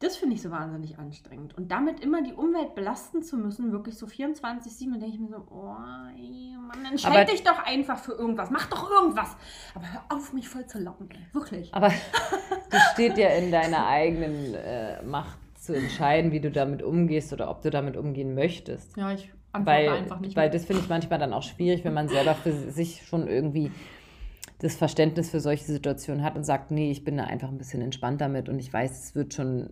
das 0.00 0.16
finde 0.16 0.34
ich 0.34 0.42
so 0.42 0.50
wahnsinnig 0.50 0.98
anstrengend. 0.98 1.56
Und 1.58 1.70
damit 1.70 2.00
immer 2.00 2.22
die 2.22 2.32
Umwelt 2.32 2.74
belasten 2.74 3.22
zu 3.22 3.36
müssen, 3.36 3.70
wirklich 3.70 3.98
so 3.98 4.06
24-7, 4.06 4.98
denke 4.98 5.06
ich 5.08 5.20
mir 5.20 5.28
so, 5.28 5.46
oh, 5.50 5.74
ey, 6.16 6.56
Mann, 6.58 6.86
entscheide 6.90 7.30
dich 7.30 7.44
doch 7.44 7.58
einfach 7.64 7.98
für 7.98 8.12
irgendwas. 8.12 8.50
Mach 8.50 8.66
doch 8.66 8.90
irgendwas. 8.90 9.36
Aber 9.74 9.84
hör 9.92 10.02
auf, 10.08 10.32
mich 10.32 10.48
voll 10.48 10.66
zu 10.66 10.78
locken, 10.78 11.10
ey. 11.10 11.26
Wirklich. 11.34 11.74
Aber 11.74 11.92
das 12.70 12.82
steht 12.92 13.18
ja 13.18 13.28
in 13.28 13.52
deiner 13.52 13.86
eigenen 13.86 14.54
äh, 14.54 15.02
Macht 15.02 15.38
zu 15.56 15.74
entscheiden, 15.74 16.32
wie 16.32 16.40
du 16.40 16.50
damit 16.50 16.82
umgehst 16.82 17.34
oder 17.34 17.50
ob 17.50 17.60
du 17.60 17.68
damit 17.68 17.98
umgehen 17.98 18.34
möchtest. 18.34 18.96
Ja, 18.96 19.12
ich 19.12 19.30
antworte 19.52 19.78
weil, 19.80 19.88
einfach 19.90 20.20
nicht. 20.20 20.34
Weil 20.34 20.48
mehr. 20.48 20.52
das 20.52 20.64
finde 20.64 20.80
ich 20.80 20.88
manchmal 20.88 21.18
dann 21.18 21.34
auch 21.34 21.42
schwierig, 21.42 21.84
wenn 21.84 21.92
man 21.92 22.08
selber 22.08 22.34
für 22.34 22.52
sich 22.52 23.06
schon 23.06 23.28
irgendwie 23.28 23.70
das 24.60 24.76
Verständnis 24.76 25.30
für 25.30 25.40
solche 25.40 25.64
Situationen 25.64 26.22
hat 26.22 26.36
und 26.36 26.44
sagt, 26.44 26.70
nee, 26.70 26.90
ich 26.90 27.02
bin 27.02 27.16
da 27.16 27.24
einfach 27.24 27.48
ein 27.48 27.58
bisschen 27.58 27.80
entspannt 27.80 28.20
damit 28.20 28.48
und 28.48 28.58
ich 28.58 28.72
weiß, 28.72 29.04
es 29.04 29.14
wird 29.14 29.32
schon, 29.34 29.70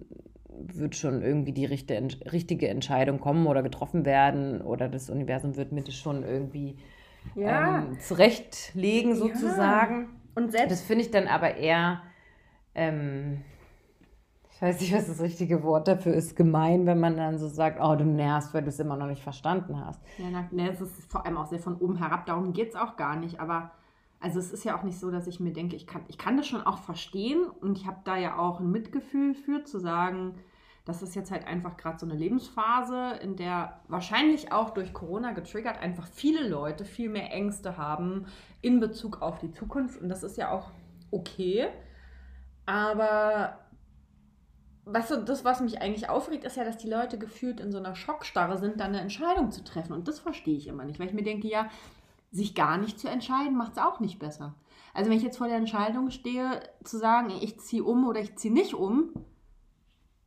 wird 0.48 0.96
schon 0.96 1.22
irgendwie 1.22 1.52
die 1.52 1.66
richtige 1.66 2.68
Entscheidung 2.68 3.20
kommen 3.20 3.46
oder 3.46 3.62
getroffen 3.62 4.06
werden 4.06 4.62
oder 4.62 4.88
das 4.88 5.10
Universum 5.10 5.56
wird 5.56 5.72
mir 5.72 5.82
das 5.82 5.94
schon 5.94 6.24
irgendwie 6.24 6.78
ja. 7.34 7.78
ähm, 7.78 8.00
zurechtlegen 8.00 9.14
sozusagen. 9.14 10.00
Ja. 10.00 10.08
Und 10.34 10.52
selbst 10.52 10.70
das 10.70 10.80
finde 10.80 11.04
ich 11.04 11.10
dann 11.10 11.26
aber 11.26 11.56
eher, 11.56 12.00
ähm, 12.74 13.42
ich 14.50 14.62
weiß 14.62 14.80
nicht, 14.80 14.94
was 14.94 15.06
das 15.06 15.20
richtige 15.20 15.62
Wort 15.64 15.86
dafür 15.86 16.14
ist, 16.14 16.34
gemein, 16.34 16.86
wenn 16.86 16.98
man 16.98 17.16
dann 17.18 17.38
so 17.38 17.46
sagt, 17.46 17.78
oh, 17.82 17.94
du 17.94 18.04
nervst, 18.04 18.54
weil 18.54 18.62
du 18.62 18.68
es 18.68 18.80
immer 18.80 18.96
noch 18.96 19.06
nicht 19.06 19.22
verstanden 19.22 19.84
hast. 19.84 20.00
Ja, 20.16 20.26
na, 20.32 20.48
ne, 20.50 20.70
es 20.70 20.80
ist 20.80 21.12
vor 21.12 21.26
allem 21.26 21.36
auch 21.36 21.46
sehr 21.46 21.58
von 21.58 21.76
oben 21.76 21.96
herab, 21.96 22.24
darum 22.24 22.54
geht 22.54 22.70
es 22.70 22.74
auch 22.74 22.96
gar 22.96 23.16
nicht, 23.16 23.38
aber 23.38 23.72
also 24.20 24.38
es 24.38 24.52
ist 24.52 24.64
ja 24.64 24.76
auch 24.76 24.82
nicht 24.82 24.98
so, 24.98 25.10
dass 25.10 25.26
ich 25.26 25.40
mir 25.40 25.52
denke, 25.52 25.76
ich 25.76 25.86
kann, 25.86 26.02
ich 26.08 26.18
kann 26.18 26.36
das 26.36 26.46
schon 26.46 26.62
auch 26.62 26.78
verstehen 26.78 27.44
und 27.60 27.78
ich 27.78 27.86
habe 27.86 28.00
da 28.04 28.16
ja 28.16 28.38
auch 28.38 28.60
ein 28.60 28.70
Mitgefühl 28.70 29.34
für, 29.34 29.64
zu 29.64 29.78
sagen, 29.78 30.34
das 30.84 31.02
ist 31.02 31.14
jetzt 31.14 31.30
halt 31.30 31.46
einfach 31.46 31.76
gerade 31.76 31.98
so 31.98 32.06
eine 32.06 32.16
Lebensphase, 32.16 33.18
in 33.22 33.36
der 33.36 33.80
wahrscheinlich 33.88 34.52
auch 34.52 34.70
durch 34.70 34.92
Corona 34.92 35.32
getriggert 35.32 35.78
einfach 35.78 36.06
viele 36.06 36.48
Leute 36.48 36.84
viel 36.84 37.10
mehr 37.10 37.30
Ängste 37.30 37.76
haben 37.76 38.26
in 38.62 38.80
Bezug 38.80 39.22
auf 39.22 39.38
die 39.38 39.52
Zukunft 39.52 40.00
und 40.00 40.08
das 40.08 40.22
ist 40.22 40.36
ja 40.36 40.50
auch 40.50 40.70
okay. 41.10 41.68
Aber 42.66 43.58
weißt 44.86 45.10
du, 45.10 45.16
das, 45.24 45.44
was 45.44 45.60
mich 45.60 45.80
eigentlich 45.80 46.08
aufregt, 46.08 46.44
ist 46.44 46.56
ja, 46.56 46.64
dass 46.64 46.78
die 46.78 46.88
Leute 46.88 47.18
gefühlt 47.18 47.60
in 47.60 47.70
so 47.70 47.78
einer 47.78 47.94
Schockstarre 47.94 48.58
sind, 48.58 48.80
dann 48.80 48.88
eine 48.88 49.00
Entscheidung 49.00 49.50
zu 49.50 49.62
treffen. 49.62 49.92
Und 49.92 50.08
das 50.08 50.18
verstehe 50.18 50.56
ich 50.56 50.66
immer 50.66 50.84
nicht, 50.84 50.98
weil 50.98 51.08
ich 51.08 51.12
mir 51.12 51.22
denke, 51.22 51.48
ja, 51.48 51.68
sich 52.30 52.54
gar 52.54 52.76
nicht 52.78 52.98
zu 52.98 53.08
entscheiden, 53.08 53.56
macht 53.56 53.72
es 53.72 53.78
auch 53.78 54.00
nicht 54.00 54.18
besser. 54.18 54.54
Also 54.94 55.10
wenn 55.10 55.16
ich 55.16 55.22
jetzt 55.22 55.38
vor 55.38 55.48
der 55.48 55.56
Entscheidung 55.56 56.10
stehe, 56.10 56.62
zu 56.84 56.98
sagen, 56.98 57.30
ich 57.30 57.58
ziehe 57.60 57.84
um 57.84 58.06
oder 58.06 58.20
ich 58.20 58.36
ziehe 58.36 58.52
nicht 58.52 58.74
um, 58.74 59.10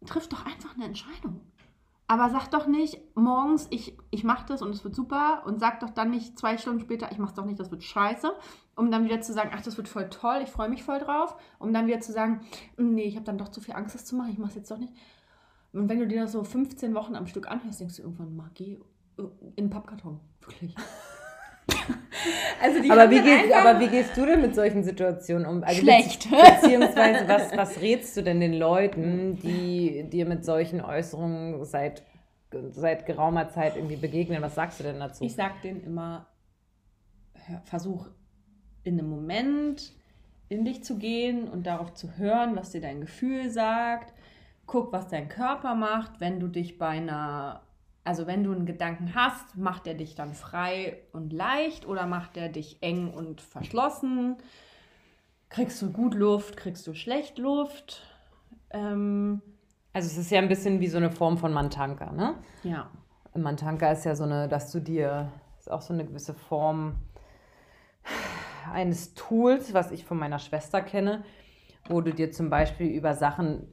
trifft 0.06 0.34
doch 0.34 0.46
einfach 0.46 0.76
eine 0.76 0.86
Entscheidung. 0.86 1.42
Aber 2.08 2.30
sag 2.30 2.50
doch 2.50 2.68
nicht 2.68 3.00
morgens, 3.16 3.68
ich, 3.70 3.98
ich 4.10 4.26
mache 4.26 4.46
das 4.46 4.62
und 4.62 4.72
es 4.72 4.84
wird 4.84 4.96
super 4.96 5.44
und 5.46 5.62
sag 5.62 5.80
doch 5.80 5.92
dann 5.92 6.10
nicht 6.10 6.38
zwei 6.38 6.58
Stunden 6.58 6.82
später, 6.82 7.10
ich 7.10 7.18
mache 7.18 7.30
es 7.30 7.36
doch 7.36 7.46
nicht, 7.46 7.58
das 7.58 7.72
wird 7.72 7.84
scheiße, 7.84 8.34
um 8.76 8.92
dann 8.92 9.06
wieder 9.06 9.22
zu 9.22 9.32
sagen, 9.32 9.52
ach, 9.54 9.62
das 9.62 9.78
wird 9.78 9.88
voll 9.88 10.10
toll, 10.10 10.42
ich 10.44 10.50
freue 10.50 10.68
mich 10.68 10.84
voll 10.84 11.00
drauf, 11.00 11.38
um 11.58 11.72
dann 11.72 11.88
wieder 11.88 12.02
zu 12.02 12.12
sagen, 12.12 12.42
hm, 12.76 12.96
nee, 12.96 13.04
ich 13.04 13.16
habe 13.16 13.24
dann 13.24 13.38
doch 13.38 13.48
zu 13.48 13.62
viel 13.62 13.76
Angst, 13.76 13.96
das 13.96 14.04
zu 14.04 14.18
machen, 14.18 14.32
ich 14.32 14.40
mache 14.40 14.50
es 14.50 14.56
jetzt 14.56 14.72
doch 14.72 14.78
nicht. 14.78 14.94
Und 15.72 15.88
wenn 15.88 16.00
du 16.00 16.08
dir 16.08 16.24
das 16.24 16.34
so 16.34 16.44
15 16.44 16.94
Wochen 16.96 17.16
am 17.16 17.28
Stück 17.28 17.50
anhörst, 17.50 17.80
denkst 17.80 17.96
du 17.96 18.02
irgendwann, 18.02 18.36
Magie 18.36 18.80
äh, 19.18 19.24
in 19.56 19.70
Pappkarton, 19.70 20.20
wirklich. 20.42 20.76
Also 22.62 22.80
aber, 22.91 23.10
wie 23.10 23.21
gehst, 23.21 23.54
aber 23.54 23.80
wie 23.80 23.88
gehst 23.88 24.15
du 24.15 24.26
denn 24.26 24.41
mit 24.41 24.54
solchen 24.54 24.84
Situationen 24.84 25.47
um? 25.47 25.63
Also 25.63 25.82
Schlecht. 25.82 26.28
Beziehungsweise, 26.30 27.28
was, 27.28 27.58
was 27.58 27.82
rätst 27.82 28.15
du 28.17 28.21
denn 28.21 28.39
den 28.39 28.54
Leuten, 28.54 29.39
die 29.39 30.04
dir 30.10 30.28
mit 30.28 30.45
solchen 30.45 30.82
Äußerungen 30.82 31.63
seit, 31.65 32.04
seit 32.69 33.06
geraumer 33.06 33.50
Zeit 33.50 33.76
irgendwie 33.76 33.95
begegnen? 33.95 34.41
Was 34.41 34.56
sagst 34.56 34.80
du 34.80 34.84
denn 34.84 35.00
dazu? 35.00 35.24
Ich 35.24 35.34
sag 35.34 35.62
denen 35.63 35.82
immer, 35.84 36.28
versuch 37.65 38.08
in 38.84 39.00
einem 39.00 39.10
Moment 39.10 39.93
in 40.50 40.65
dich 40.65 40.84
zu 40.84 40.97
gehen 40.97 41.47
und 41.47 41.65
darauf 41.65 41.93
zu 41.93 42.17
hören, 42.17 42.56
was 42.56 42.71
dir 42.71 42.82
dein 42.82 43.02
Gefühl 43.02 43.50
sagt. 43.50 44.13
Guck, 44.65 44.91
was 44.91 45.08
dein 45.08 45.30
Körper 45.30 45.76
macht, 45.76 46.19
wenn 46.19 46.39
du 46.39 46.47
dich 46.47 46.78
bei 46.78 46.89
einer 46.89 47.62
also 48.04 48.26
wenn 48.28 48.44
du 48.44 48.52
einen 48.52 48.66
Gedanken 48.66 49.14
hast, 49.14 49.58
macht 49.58 49.86
er 49.86 49.94
dich 49.94 50.16
dann 50.16 50.34
frei 50.34 50.98
und 51.14 51.34
leicht 51.34 51.86
oder 51.86 52.08
macht 52.08 52.36
er 52.38 52.50
dich 52.50 52.78
eng 52.82 53.14
und 53.14 53.42
verschlossen? 53.42 54.38
Kriegst 55.50 55.82
du 55.82 55.92
gut 55.92 56.16
Luft, 56.16 56.58
kriegst 56.58 56.88
du 56.88 56.94
schlecht 56.94 57.38
Luft? 57.38 58.04
Ähm, 58.72 59.42
also 59.94 60.08
es 60.08 60.18
ist 60.18 60.32
ja 60.32 60.40
ein 60.40 60.48
bisschen 60.48 60.80
wie 60.80 60.88
so 60.88 60.98
eine 60.98 61.12
Form 61.12 61.38
von 61.38 61.54
Mantanka, 61.54 62.12
ne? 62.12 62.36
Ja. 62.64 62.90
Mantanka 63.36 63.92
ist 63.92 64.06
ja 64.06 64.16
so 64.16 64.24
eine, 64.24 64.48
dass 64.48 64.72
du 64.72 64.80
dir, 64.80 65.32
ist 65.60 65.70
auch 65.70 65.82
so 65.82 65.94
eine 65.94 66.06
gewisse 66.06 66.34
Form 66.34 66.96
eines 68.74 69.14
Tools, 69.14 69.74
was 69.74 69.92
ich 69.92 70.06
von 70.06 70.18
meiner 70.18 70.40
Schwester 70.40 70.82
kenne, 70.82 71.24
wo 71.91 72.01
du 72.01 72.13
dir 72.13 72.32
zum 72.32 72.49
Beispiel 72.49 72.88
über 72.88 73.13
Sachen, 73.13 73.67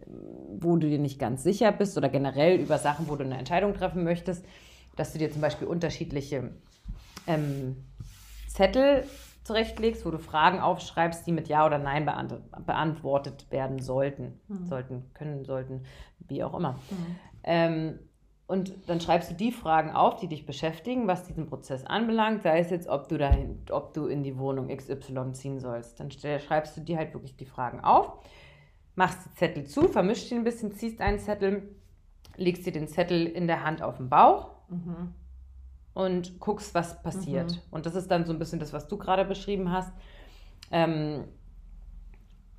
wo 0.58 0.76
du 0.76 0.88
dir 0.88 0.98
nicht 0.98 1.18
ganz 1.18 1.42
sicher 1.42 1.72
bist 1.72 1.96
oder 1.96 2.08
generell 2.08 2.58
über 2.58 2.78
Sachen, 2.78 3.08
wo 3.08 3.16
du 3.16 3.24
eine 3.24 3.38
Entscheidung 3.38 3.74
treffen 3.74 4.04
möchtest, 4.04 4.44
dass 4.96 5.12
du 5.12 5.18
dir 5.18 5.30
zum 5.30 5.40
Beispiel 5.40 5.68
unterschiedliche 5.68 6.50
ähm, 7.26 7.76
Zettel 8.48 9.04
zurechtlegst, 9.44 10.04
wo 10.04 10.10
du 10.10 10.18
Fragen 10.18 10.60
aufschreibst, 10.60 11.26
die 11.26 11.32
mit 11.32 11.48
Ja 11.48 11.64
oder 11.64 11.78
Nein 11.78 12.04
beant 12.04 12.34
beantwortet 12.66 13.46
werden 13.50 13.78
sollten, 13.78 14.38
mhm. 14.48 14.66
sollten, 14.66 15.04
können, 15.14 15.44
sollten, 15.44 15.84
wie 16.26 16.42
auch 16.44 16.54
immer. 16.54 16.72
Mhm. 16.72 17.16
Ähm, 17.44 17.98
und 18.48 18.72
dann 18.86 18.98
schreibst 18.98 19.30
du 19.30 19.34
die 19.34 19.52
Fragen 19.52 19.90
auf, 19.90 20.16
die 20.16 20.26
dich 20.26 20.46
beschäftigen, 20.46 21.06
was 21.06 21.22
diesen 21.22 21.46
Prozess 21.46 21.84
anbelangt, 21.84 22.42
sei 22.42 22.60
es 22.60 22.70
jetzt, 22.70 22.88
ob 22.88 23.06
du 23.06 23.18
dahin, 23.18 23.60
ob 23.70 23.92
du 23.92 24.06
in 24.06 24.22
die 24.22 24.38
Wohnung 24.38 24.74
XY 24.74 25.32
ziehen 25.32 25.60
sollst. 25.60 26.00
Dann 26.00 26.10
schreibst 26.10 26.74
du 26.74 26.80
dir 26.80 26.96
halt 26.96 27.12
wirklich 27.12 27.36
die 27.36 27.44
Fragen 27.44 27.80
auf, 27.80 28.24
machst 28.94 29.18
die 29.26 29.34
Zettel 29.34 29.66
zu, 29.66 29.88
vermischst 29.88 30.30
ihn 30.32 30.38
ein 30.38 30.44
bisschen, 30.44 30.72
ziehst 30.72 31.02
einen 31.02 31.18
Zettel, 31.18 31.76
legst 32.36 32.64
dir 32.64 32.72
den 32.72 32.88
Zettel 32.88 33.26
in 33.26 33.48
der 33.48 33.64
Hand 33.64 33.82
auf 33.82 33.98
den 33.98 34.08
Bauch 34.08 34.52
mhm. 34.70 35.12
und 35.92 36.40
guckst, 36.40 36.74
was 36.74 37.02
passiert. 37.02 37.52
Mhm. 37.52 37.60
Und 37.70 37.84
das 37.84 37.94
ist 37.96 38.10
dann 38.10 38.24
so 38.24 38.32
ein 38.32 38.38
bisschen 38.38 38.60
das, 38.60 38.72
was 38.72 38.88
du 38.88 38.96
gerade 38.96 39.26
beschrieben 39.26 39.70
hast. 39.70 39.92
Ähm, 40.70 41.24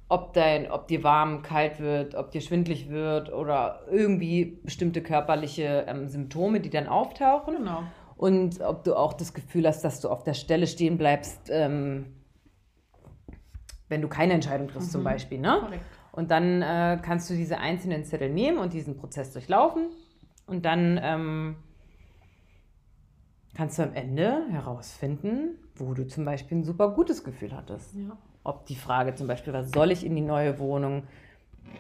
ob, 0.10 0.34
dein, 0.34 0.70
ob 0.72 0.88
dir 0.88 1.04
warm, 1.04 1.44
kalt 1.44 1.80
wird, 1.80 2.16
ob 2.16 2.32
dir 2.32 2.42
schwindlig 2.42 2.90
wird 2.90 3.32
oder 3.32 3.82
irgendwie 3.90 4.60
bestimmte 4.64 5.02
körperliche 5.02 5.86
ähm, 5.88 6.08
Symptome, 6.08 6.60
die 6.60 6.72
dann 6.72 6.88
auftauchen. 6.88 7.58
Genau. 7.58 7.84
Und 8.18 8.60
ob 8.60 8.84
du 8.84 8.96
auch 8.96 9.14
das 9.14 9.34
Gefühl 9.34 9.66
hast, 9.66 9.82
dass 9.84 10.02
du 10.02 10.10
auf 10.10 10.24
der 10.24 10.34
Stelle 10.34 10.68
stehen 10.68 10.98
bleibst, 10.98 11.50
ähm, 11.50 12.08
wenn 13.88 14.02
du 14.02 14.08
keine 14.10 14.34
Entscheidung 14.34 14.68
triffst, 14.68 14.90
mhm. 14.90 14.94
zum 14.94 15.04
Beispiel. 15.04 15.40
Ne? 15.40 15.62
Und 16.12 16.32
dann 16.32 16.62
äh, 16.62 17.00
kannst 17.02 17.30
du 17.30 17.36
diese 17.36 17.60
einzelnen 17.60 18.04
Zettel 18.04 18.30
nehmen 18.30 18.58
und 18.58 18.74
diesen 18.74 18.98
Prozess 18.98 19.32
durchlaufen. 19.32 19.90
Und 20.48 20.66
dann 20.66 21.00
ähm, 21.02 21.56
kannst 23.60 23.78
du 23.78 23.84
am 23.84 23.94
Ende 23.94 24.46
herausfinden, 24.52 25.58
wo 25.76 25.94
du 25.94 26.08
zum 26.08 26.24
Beispiel 26.24 26.60
ein 26.60 26.64
super 26.64 26.92
gutes 26.92 27.26
Gefühl 27.26 27.54
hattest. 27.54 27.94
Ja. 27.94 28.16
Ob 28.46 28.66
die 28.68 28.76
Frage 28.78 29.16
zum 29.16 29.28
Beispiel 29.28 29.52
war, 29.52 29.66
soll 29.66 29.92
ich 29.92 30.06
in 30.06 30.16
die 30.16 30.22
neue 30.22 30.60
Wohnung 30.60 31.04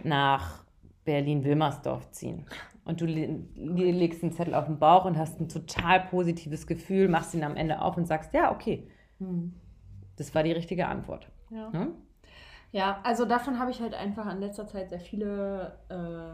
nach 0.03 0.65
Berlin-Wilmersdorf 1.05 2.11
ziehen? 2.11 2.45
Und 2.83 2.99
du 2.99 3.05
legst 3.05 4.23
einen 4.23 4.33
Zettel 4.33 4.55
auf 4.55 4.65
den 4.65 4.77
Bauch 4.77 5.05
und 5.05 5.17
hast 5.17 5.39
ein 5.39 5.47
total 5.47 6.01
positives 6.01 6.67
Gefühl, 6.67 7.07
machst 7.07 7.33
ihn 7.33 7.45
am 7.45 7.55
Ende 7.55 7.79
auf 7.79 7.95
und 7.95 8.07
sagst, 8.07 8.33
ja, 8.33 8.51
okay, 8.51 8.91
hm. 9.19 9.53
das 10.17 10.35
war 10.35 10.43
die 10.43 10.51
richtige 10.51 10.85
Antwort. 10.85 11.29
Ja, 11.49 11.71
hm? 11.71 11.93
ja 12.73 12.99
also 13.03 13.23
davon 13.23 13.57
habe 13.57 13.71
ich 13.71 13.79
halt 13.79 13.93
einfach 13.93 14.29
in 14.29 14.41
letzter 14.41 14.67
Zeit 14.67 14.89
sehr 14.89 14.99
viele, 14.99 15.79
äh, 15.87 16.33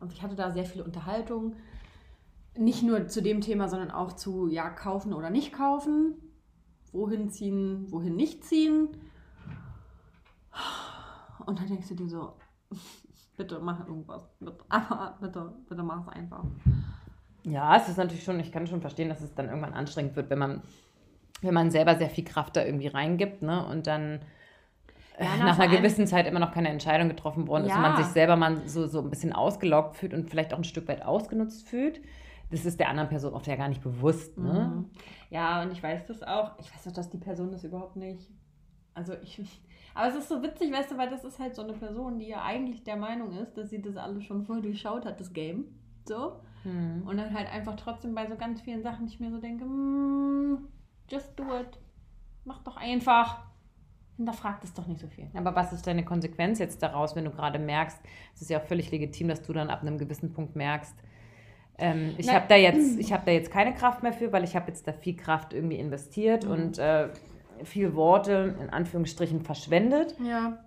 und 0.00 0.12
ich 0.12 0.22
hatte 0.22 0.36
da 0.36 0.52
sehr 0.52 0.64
viele 0.64 0.84
Unterhaltungen 0.84 1.56
nicht 2.60 2.82
nur 2.82 3.08
zu 3.08 3.22
dem 3.22 3.40
Thema, 3.40 3.68
sondern 3.68 3.90
auch 3.90 4.12
zu, 4.12 4.46
ja, 4.46 4.68
kaufen 4.68 5.14
oder 5.14 5.30
nicht 5.30 5.52
kaufen, 5.52 6.14
wohin 6.92 7.30
ziehen, 7.30 7.86
wohin 7.90 8.14
nicht 8.14 8.44
ziehen. 8.44 8.88
Und 11.46 11.58
dann 11.58 11.68
denkst 11.68 11.88
du 11.88 11.94
dir 11.94 12.08
so, 12.08 12.34
bitte 13.36 13.58
mach 13.60 13.86
irgendwas. 13.86 14.28
Bitte, 14.38 14.58
aber 14.68 15.16
bitte, 15.20 15.52
bitte 15.68 15.82
mach 15.82 16.02
es 16.02 16.08
einfach. 16.08 16.44
Ja, 17.44 17.76
es 17.76 17.88
ist 17.88 17.96
natürlich 17.96 18.22
schon, 18.22 18.38
ich 18.38 18.52
kann 18.52 18.66
schon 18.66 18.82
verstehen, 18.82 19.08
dass 19.08 19.22
es 19.22 19.34
dann 19.34 19.48
irgendwann 19.48 19.72
anstrengend 19.72 20.14
wird, 20.14 20.28
wenn 20.28 20.38
man, 20.38 20.62
wenn 21.40 21.54
man 21.54 21.70
selber 21.70 21.96
sehr 21.96 22.10
viel 22.10 22.24
Kraft 22.24 22.56
da 22.56 22.64
irgendwie 22.64 22.88
reingibt, 22.88 23.40
ne? 23.40 23.66
Und 23.66 23.86
dann 23.86 24.20
ja, 25.18 25.28
na, 25.38 25.44
nach 25.46 25.58
einer 25.58 25.74
gewissen 25.74 26.06
Zeit 26.06 26.26
immer 26.26 26.40
noch 26.40 26.52
keine 26.52 26.68
Entscheidung 26.68 27.08
getroffen 27.08 27.46
worden 27.46 27.64
ja. 27.64 27.70
ist 27.70 27.76
und 27.76 27.82
man 27.82 27.96
sich 27.96 28.06
selber 28.12 28.36
mal 28.36 28.68
so, 28.68 28.86
so 28.86 29.00
ein 29.00 29.08
bisschen 29.08 29.32
ausgelockt 29.32 29.96
fühlt 29.96 30.12
und 30.12 30.28
vielleicht 30.28 30.52
auch 30.52 30.58
ein 30.58 30.64
Stück 30.64 30.88
weit 30.88 31.02
ausgenutzt 31.02 31.66
fühlt 31.66 32.00
das 32.50 32.66
ist 32.66 32.80
der 32.80 32.88
anderen 32.88 33.08
Person 33.08 33.32
oft 33.32 33.46
ja 33.46 33.56
gar 33.56 33.68
nicht 33.68 33.82
bewusst. 33.82 34.36
Ne? 34.36 34.72
Mhm. 34.74 34.90
Ja, 35.30 35.62
und 35.62 35.72
ich 35.72 35.82
weiß 35.82 36.06
das 36.06 36.22
auch. 36.22 36.58
Ich 36.58 36.74
weiß 36.74 36.88
auch, 36.88 36.92
dass 36.92 37.10
die 37.10 37.18
Person 37.18 37.52
das 37.52 37.64
überhaupt 37.64 37.96
nicht. 37.96 38.28
Also 38.94 39.14
ich. 39.22 39.40
Aber 39.94 40.08
es 40.08 40.14
ist 40.14 40.28
so 40.28 40.40
witzig, 40.42 40.72
weißt 40.72 40.92
du, 40.92 40.98
weil 40.98 41.10
das 41.10 41.24
ist 41.24 41.40
halt 41.40 41.56
so 41.56 41.62
eine 41.62 41.72
Person, 41.72 42.18
die 42.18 42.28
ja 42.28 42.42
eigentlich 42.42 42.84
der 42.84 42.96
Meinung 42.96 43.32
ist, 43.32 43.54
dass 43.54 43.70
sie 43.70 43.82
das 43.82 43.96
alles 43.96 44.24
schon 44.24 44.44
voll 44.44 44.62
durchschaut 44.62 45.04
hat, 45.04 45.18
das 45.18 45.32
Game. 45.32 45.64
So. 46.06 46.40
Mhm. 46.64 47.02
Und 47.06 47.16
dann 47.16 47.34
halt 47.34 47.52
einfach 47.52 47.74
trotzdem 47.76 48.14
bei 48.14 48.26
so 48.28 48.36
ganz 48.36 48.60
vielen 48.60 48.82
Sachen 48.82 49.06
ich 49.06 49.18
mir 49.18 49.30
so 49.30 49.38
denke, 49.38 49.64
mm, 49.64 50.68
just 51.08 51.38
do 51.38 51.44
it. 51.56 51.78
Mach 52.44 52.62
doch 52.62 52.76
einfach. 52.76 53.42
Hinterfragt 54.16 54.64
es 54.64 54.74
doch 54.74 54.86
nicht 54.86 55.00
so 55.00 55.08
viel. 55.08 55.28
Aber 55.34 55.54
was 55.56 55.72
ist 55.72 55.86
deine 55.86 56.04
Konsequenz 56.04 56.58
jetzt 56.58 56.82
daraus, 56.82 57.16
wenn 57.16 57.24
du 57.24 57.30
gerade 57.30 57.58
merkst, 57.58 57.98
es 58.34 58.42
ist 58.42 58.50
ja 58.50 58.60
auch 58.60 58.64
völlig 58.64 58.90
legitim, 58.90 59.28
dass 59.28 59.42
du 59.42 59.52
dann 59.52 59.70
ab 59.70 59.80
einem 59.80 59.98
gewissen 59.98 60.32
Punkt 60.32 60.56
merkst, 60.56 60.94
ähm, 61.80 62.14
ich 62.18 62.32
habe 62.32 62.46
da, 62.48 62.56
jetzt, 62.56 63.12
hab 63.12 63.24
da 63.24 63.32
jetzt 63.32 63.50
keine 63.50 63.74
Kraft 63.74 64.02
mehr 64.02 64.12
für, 64.12 64.32
weil 64.32 64.44
ich 64.44 64.54
habe 64.54 64.68
jetzt 64.68 64.86
da 64.86 64.92
viel 64.92 65.16
Kraft 65.16 65.52
irgendwie 65.52 65.76
investiert 65.76 66.44
mhm. 66.44 66.52
und 66.52 66.78
äh, 66.78 67.08
viel 67.64 67.94
Worte 67.94 68.54
in 68.60 68.70
Anführungsstrichen 68.70 69.40
verschwendet. 69.40 70.14
Ja. 70.24 70.58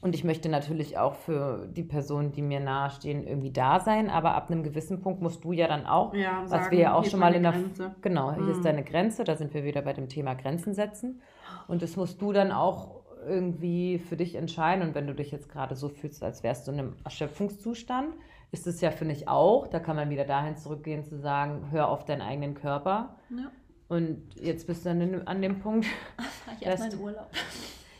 Und 0.00 0.14
ich 0.14 0.24
möchte 0.24 0.48
natürlich 0.48 0.96
auch 0.96 1.14
für 1.14 1.68
die 1.70 1.82
Personen, 1.82 2.32
die 2.32 2.42
mir 2.42 2.60
nahestehen, 2.60 3.26
irgendwie 3.26 3.50
da 3.50 3.80
sein. 3.80 4.08
Aber 4.08 4.34
ab 4.34 4.50
einem 4.50 4.62
gewissen 4.62 5.02
Punkt 5.02 5.20
musst 5.20 5.44
du 5.44 5.52
ja 5.52 5.68
dann 5.68 5.86
auch, 5.86 6.14
ja, 6.14 6.40
was 6.42 6.50
sagen, 6.50 6.70
wir 6.70 6.78
ja 6.78 6.94
auch 6.94 7.04
schon 7.04 7.20
mal 7.20 7.34
in 7.34 7.42
der. 7.42 7.52
Grenze. 7.52 7.94
Genau, 8.00 8.32
hier 8.32 8.44
mhm. 8.44 8.50
ist 8.50 8.64
deine 8.64 8.82
Grenze. 8.82 9.24
Da 9.24 9.36
sind 9.36 9.52
wir 9.52 9.64
wieder 9.64 9.82
bei 9.82 9.92
dem 9.92 10.08
Thema 10.08 10.34
Grenzen 10.34 10.74
setzen. 10.74 11.20
Und 11.68 11.82
das 11.82 11.96
musst 11.96 12.20
du 12.22 12.32
dann 12.32 12.50
auch 12.52 13.02
irgendwie 13.26 13.98
für 13.98 14.16
dich 14.16 14.34
entscheiden. 14.34 14.86
Und 14.86 14.94
wenn 14.94 15.06
du 15.06 15.14
dich 15.14 15.30
jetzt 15.30 15.48
gerade 15.48 15.74
so 15.74 15.88
fühlst, 15.88 16.22
als 16.22 16.42
wärst 16.42 16.66
du 16.66 16.72
in 16.72 16.78
einem 16.78 16.96
Erschöpfungszustand, 17.04 18.14
ist 18.54 18.68
es 18.68 18.80
ja, 18.80 18.92
finde 18.92 19.14
ich, 19.14 19.26
auch, 19.26 19.66
da 19.66 19.80
kann 19.80 19.96
man 19.96 20.10
wieder 20.10 20.24
dahin 20.24 20.56
zurückgehen 20.56 21.04
zu 21.04 21.18
sagen, 21.18 21.72
hör 21.72 21.88
auf 21.88 22.04
deinen 22.04 22.22
eigenen 22.22 22.54
Körper. 22.54 23.16
Ja. 23.28 23.50
Und 23.88 24.22
jetzt 24.36 24.68
bist 24.68 24.86
du 24.86 24.90
dann 24.90 25.26
an 25.26 25.42
dem 25.42 25.58
Punkt, 25.58 25.86
ich 26.60 26.64
dass, 26.64 26.78
meinen 26.78 27.00
Urlaub. 27.00 27.28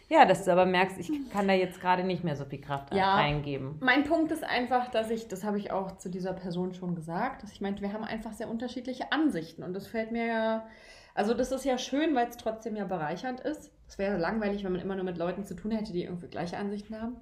Ja, 0.09 0.25
dass 0.27 0.45
du 0.45 0.53
aber 0.53 0.65
merkst, 0.65 0.97
ich 0.99 1.11
kann 1.31 1.49
da 1.49 1.55
jetzt 1.55 1.81
gerade 1.81 2.05
nicht 2.05 2.23
mehr 2.23 2.37
so 2.37 2.45
viel 2.45 2.61
Kraft 2.61 2.95
ja, 2.95 3.17
reingeben. 3.17 3.79
Mein 3.81 4.05
Punkt 4.05 4.31
ist 4.31 4.45
einfach, 4.45 4.91
dass 4.93 5.11
ich, 5.11 5.27
das 5.27 5.43
habe 5.43 5.59
ich 5.59 5.73
auch 5.73 5.99
zu 5.99 6.09
dieser 6.09 6.35
Person 6.35 6.73
schon 6.73 6.95
gesagt, 6.95 7.43
dass 7.43 7.51
ich 7.51 7.61
meinte, 7.61 7.83
wir 7.83 7.93
haben 7.93 8.05
einfach 8.05 8.33
sehr 8.33 8.49
unterschiedliche 8.49 9.11
Ansichten. 9.11 9.65
Und 9.65 9.75
das 9.75 9.89
fällt 9.89 10.13
mir 10.13 10.27
ja, 10.27 10.67
also 11.15 11.35
das 11.35 11.51
ist 11.51 11.65
ja 11.65 11.79
schön, 11.79 12.15
weil 12.15 12.29
es 12.29 12.37
trotzdem 12.37 12.77
ja 12.77 12.85
bereichernd 12.85 13.41
ist. 13.41 13.73
Es 13.89 13.99
wäre 13.99 14.19
langweilig, 14.19 14.63
wenn 14.63 14.73
man 14.73 14.81
immer 14.81 14.95
nur 14.95 15.05
mit 15.05 15.19
Leuten 15.19 15.43
zu 15.43 15.57
tun 15.57 15.73
hätte, 15.73 15.93
die 15.93 16.05
irgendwie 16.05 16.29
gleiche 16.29 16.59
Ansichten 16.59 17.01
haben. 17.01 17.17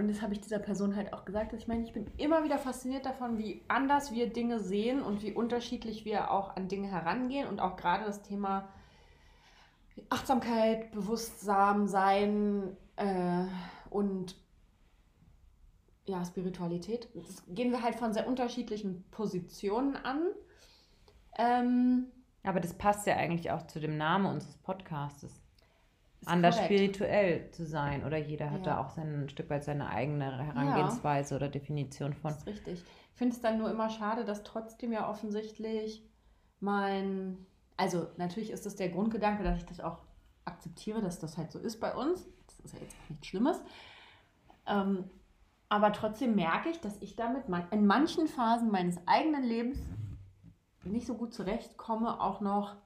Und 0.00 0.08
das 0.08 0.22
habe 0.22 0.32
ich 0.32 0.40
dieser 0.40 0.58
Person 0.58 0.96
halt 0.96 1.12
auch 1.12 1.26
gesagt, 1.26 1.52
ich 1.52 1.68
meine, 1.68 1.84
ich 1.84 1.92
bin 1.92 2.06
immer 2.16 2.42
wieder 2.42 2.56
fasziniert 2.56 3.04
davon, 3.04 3.36
wie 3.36 3.62
anders 3.68 4.12
wir 4.12 4.32
Dinge 4.32 4.58
sehen 4.58 5.02
und 5.02 5.22
wie 5.22 5.32
unterschiedlich 5.32 6.06
wir 6.06 6.30
auch 6.30 6.56
an 6.56 6.68
Dinge 6.68 6.88
herangehen 6.88 7.46
und 7.46 7.60
auch 7.60 7.76
gerade 7.76 8.06
das 8.06 8.22
Thema 8.22 8.66
Achtsamkeit, 10.08 10.90
Bewusstsein 10.92 11.86
sein 11.86 12.76
äh, 12.96 13.44
und 13.90 14.36
ja, 16.06 16.24
Spiritualität. 16.24 17.10
Das 17.14 17.44
gehen 17.48 17.70
wir 17.70 17.82
halt 17.82 17.96
von 17.96 18.14
sehr 18.14 18.26
unterschiedlichen 18.26 19.04
Positionen 19.10 19.96
an. 19.96 20.22
Ähm, 21.36 22.06
Aber 22.42 22.60
das 22.60 22.72
passt 22.72 23.06
ja 23.06 23.16
eigentlich 23.16 23.50
auch 23.50 23.66
zu 23.66 23.80
dem 23.80 23.98
Namen 23.98 24.24
unseres 24.24 24.56
Podcastes 24.56 25.39
anders 26.26 26.56
korrekt. 26.56 26.72
spirituell 26.72 27.50
zu 27.50 27.66
sein. 27.66 28.04
Oder 28.04 28.18
jeder 28.18 28.50
hat 28.50 28.66
ja. 28.66 28.74
da 28.74 28.80
auch 28.80 28.90
sein, 28.90 29.24
ein 29.24 29.28
Stück 29.28 29.50
weit 29.50 29.64
seine 29.64 29.88
eigene 29.88 30.44
Herangehensweise 30.44 31.34
ja. 31.34 31.36
oder 31.36 31.48
Definition 31.48 32.14
von. 32.14 32.32
Das 32.32 32.40
ist 32.40 32.46
richtig. 32.46 32.84
Ich 33.12 33.18
finde 33.18 33.34
es 33.34 33.40
dann 33.40 33.58
nur 33.58 33.70
immer 33.70 33.90
schade, 33.90 34.24
dass 34.24 34.42
trotzdem 34.42 34.92
ja 34.92 35.08
offensichtlich 35.08 36.04
mein. 36.60 37.46
Also, 37.76 38.08
natürlich 38.16 38.50
ist 38.50 38.66
das 38.66 38.76
der 38.76 38.90
Grundgedanke, 38.90 39.42
dass 39.42 39.58
ich 39.58 39.64
das 39.64 39.80
auch 39.80 39.98
akzeptiere, 40.44 41.00
dass 41.00 41.18
das 41.18 41.38
halt 41.38 41.50
so 41.50 41.58
ist 41.58 41.80
bei 41.80 41.94
uns. 41.94 42.26
Das 42.46 42.60
ist 42.60 42.74
ja 42.74 42.80
jetzt 42.80 42.94
auch 42.94 43.10
nichts 43.10 43.26
Schlimmes. 43.26 43.62
Ähm, 44.66 45.04
aber 45.70 45.92
trotzdem 45.92 46.34
merke 46.34 46.68
ich, 46.68 46.80
dass 46.80 47.00
ich 47.00 47.16
damit 47.16 47.44
in 47.70 47.86
manchen 47.86 48.26
Phasen 48.26 48.70
meines 48.70 48.98
eigenen 49.06 49.44
Lebens 49.44 49.78
nicht 50.84 51.06
so 51.06 51.14
gut 51.14 51.32
zurechtkomme, 51.32 52.20
auch 52.20 52.40
noch 52.40 52.76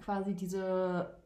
quasi 0.00 0.34
diese, 0.34 1.18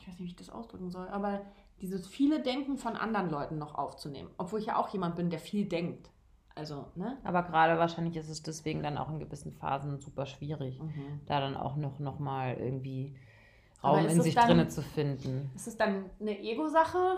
ich 0.00 0.08
weiß 0.08 0.14
nicht, 0.14 0.20
wie 0.20 0.26
ich 0.26 0.36
das 0.36 0.50
ausdrücken 0.50 0.90
soll, 0.90 1.08
aber 1.08 1.40
dieses 1.80 2.06
viele 2.06 2.42
Denken 2.42 2.76
von 2.76 2.96
anderen 2.96 3.30
Leuten 3.30 3.58
noch 3.58 3.74
aufzunehmen. 3.74 4.30
Obwohl 4.38 4.60
ich 4.60 4.66
ja 4.66 4.76
auch 4.76 4.88
jemand 4.88 5.16
bin, 5.16 5.30
der 5.30 5.38
viel 5.38 5.66
denkt. 5.66 6.10
Also, 6.54 6.86
ne? 6.94 7.16
Aber 7.24 7.42
gerade 7.42 7.78
wahrscheinlich 7.78 8.16
ist 8.16 8.28
es 8.28 8.42
deswegen 8.42 8.82
dann 8.82 8.98
auch 8.98 9.08
in 9.08 9.18
gewissen 9.18 9.52
Phasen 9.52 9.98
super 9.98 10.26
schwierig, 10.26 10.78
mhm. 10.80 11.20
da 11.26 11.40
dann 11.40 11.56
auch 11.56 11.76
noch, 11.76 11.98
noch 12.00 12.18
mal 12.18 12.54
irgendwie 12.54 13.16
Raum 13.82 14.06
in 14.06 14.20
sich 14.20 14.34
drinne 14.34 14.68
zu 14.68 14.82
finden. 14.82 15.50
Ist 15.54 15.68
es 15.68 15.78
dann 15.78 16.10
eine 16.20 16.38
Ego-Sache, 16.38 17.16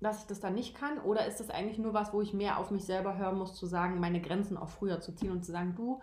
dass 0.00 0.20
ich 0.20 0.26
das 0.26 0.40
dann 0.40 0.54
nicht 0.54 0.74
kann? 0.74 0.98
Oder 1.00 1.26
ist 1.26 1.40
das 1.40 1.50
eigentlich 1.50 1.78
nur 1.78 1.92
was, 1.92 2.12
wo 2.12 2.22
ich 2.22 2.32
mehr 2.32 2.58
auf 2.58 2.70
mich 2.70 2.84
selber 2.84 3.18
hören 3.18 3.36
muss, 3.36 3.54
zu 3.54 3.66
sagen, 3.66 4.00
meine 4.00 4.20
Grenzen 4.22 4.56
auch 4.56 4.68
früher 4.68 5.00
zu 5.00 5.14
ziehen 5.14 5.32
und 5.32 5.44
zu 5.44 5.52
sagen, 5.52 5.74
du, 5.76 6.00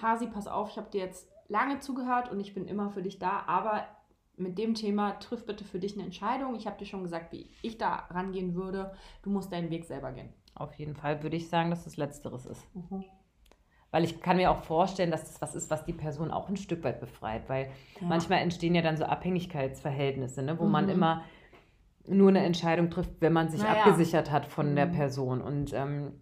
Hasi, 0.00 0.26
pass 0.26 0.48
auf, 0.48 0.70
ich 0.70 0.76
habe 0.76 0.90
dir 0.90 1.02
jetzt 1.02 1.28
lange 1.48 1.80
zugehört 1.80 2.30
und 2.30 2.40
ich 2.40 2.54
bin 2.54 2.66
immer 2.66 2.90
für 2.90 3.02
dich 3.02 3.18
da, 3.18 3.44
aber 3.46 3.86
mit 4.36 4.58
dem 4.58 4.74
Thema 4.74 5.12
triff 5.12 5.46
bitte 5.46 5.64
für 5.64 5.78
dich 5.78 5.94
eine 5.94 6.04
Entscheidung. 6.04 6.54
Ich 6.56 6.66
habe 6.66 6.78
dir 6.78 6.86
schon 6.86 7.02
gesagt, 7.02 7.32
wie 7.32 7.48
ich 7.62 7.78
da 7.78 8.06
rangehen 8.10 8.54
würde. 8.54 8.92
Du 9.22 9.30
musst 9.30 9.52
deinen 9.52 9.70
Weg 9.70 9.84
selber 9.84 10.12
gehen. 10.12 10.28
Auf 10.54 10.74
jeden 10.74 10.94
Fall 10.94 11.22
würde 11.22 11.36
ich 11.36 11.48
sagen, 11.48 11.70
dass 11.70 11.84
das 11.84 11.96
Letzteres 11.96 12.46
ist. 12.46 12.64
Mhm. 12.74 13.04
Weil 13.90 14.04
ich 14.04 14.20
kann 14.20 14.38
mir 14.38 14.50
auch 14.50 14.64
vorstellen, 14.64 15.12
dass 15.12 15.24
das 15.24 15.40
was 15.40 15.54
ist, 15.54 15.70
was 15.70 15.84
die 15.84 15.92
Person 15.92 16.32
auch 16.32 16.48
ein 16.48 16.56
Stück 16.56 16.82
weit 16.82 16.98
befreit. 16.98 17.48
Weil 17.48 17.66
ja. 18.00 18.06
manchmal 18.06 18.40
entstehen 18.40 18.74
ja 18.74 18.82
dann 18.82 18.96
so 18.96 19.04
Abhängigkeitsverhältnisse, 19.04 20.42
ne, 20.42 20.58
wo 20.58 20.64
mhm. 20.64 20.72
man 20.72 20.88
immer 20.88 21.22
nur 22.06 22.28
eine 22.28 22.44
Entscheidung 22.44 22.90
trifft, 22.90 23.12
wenn 23.20 23.32
man 23.32 23.50
sich 23.50 23.62
naja. 23.62 23.84
abgesichert 23.84 24.30
hat 24.30 24.46
von 24.46 24.72
mhm. 24.72 24.76
der 24.76 24.86
Person. 24.86 25.40
Und 25.40 25.72
ähm, 25.72 26.12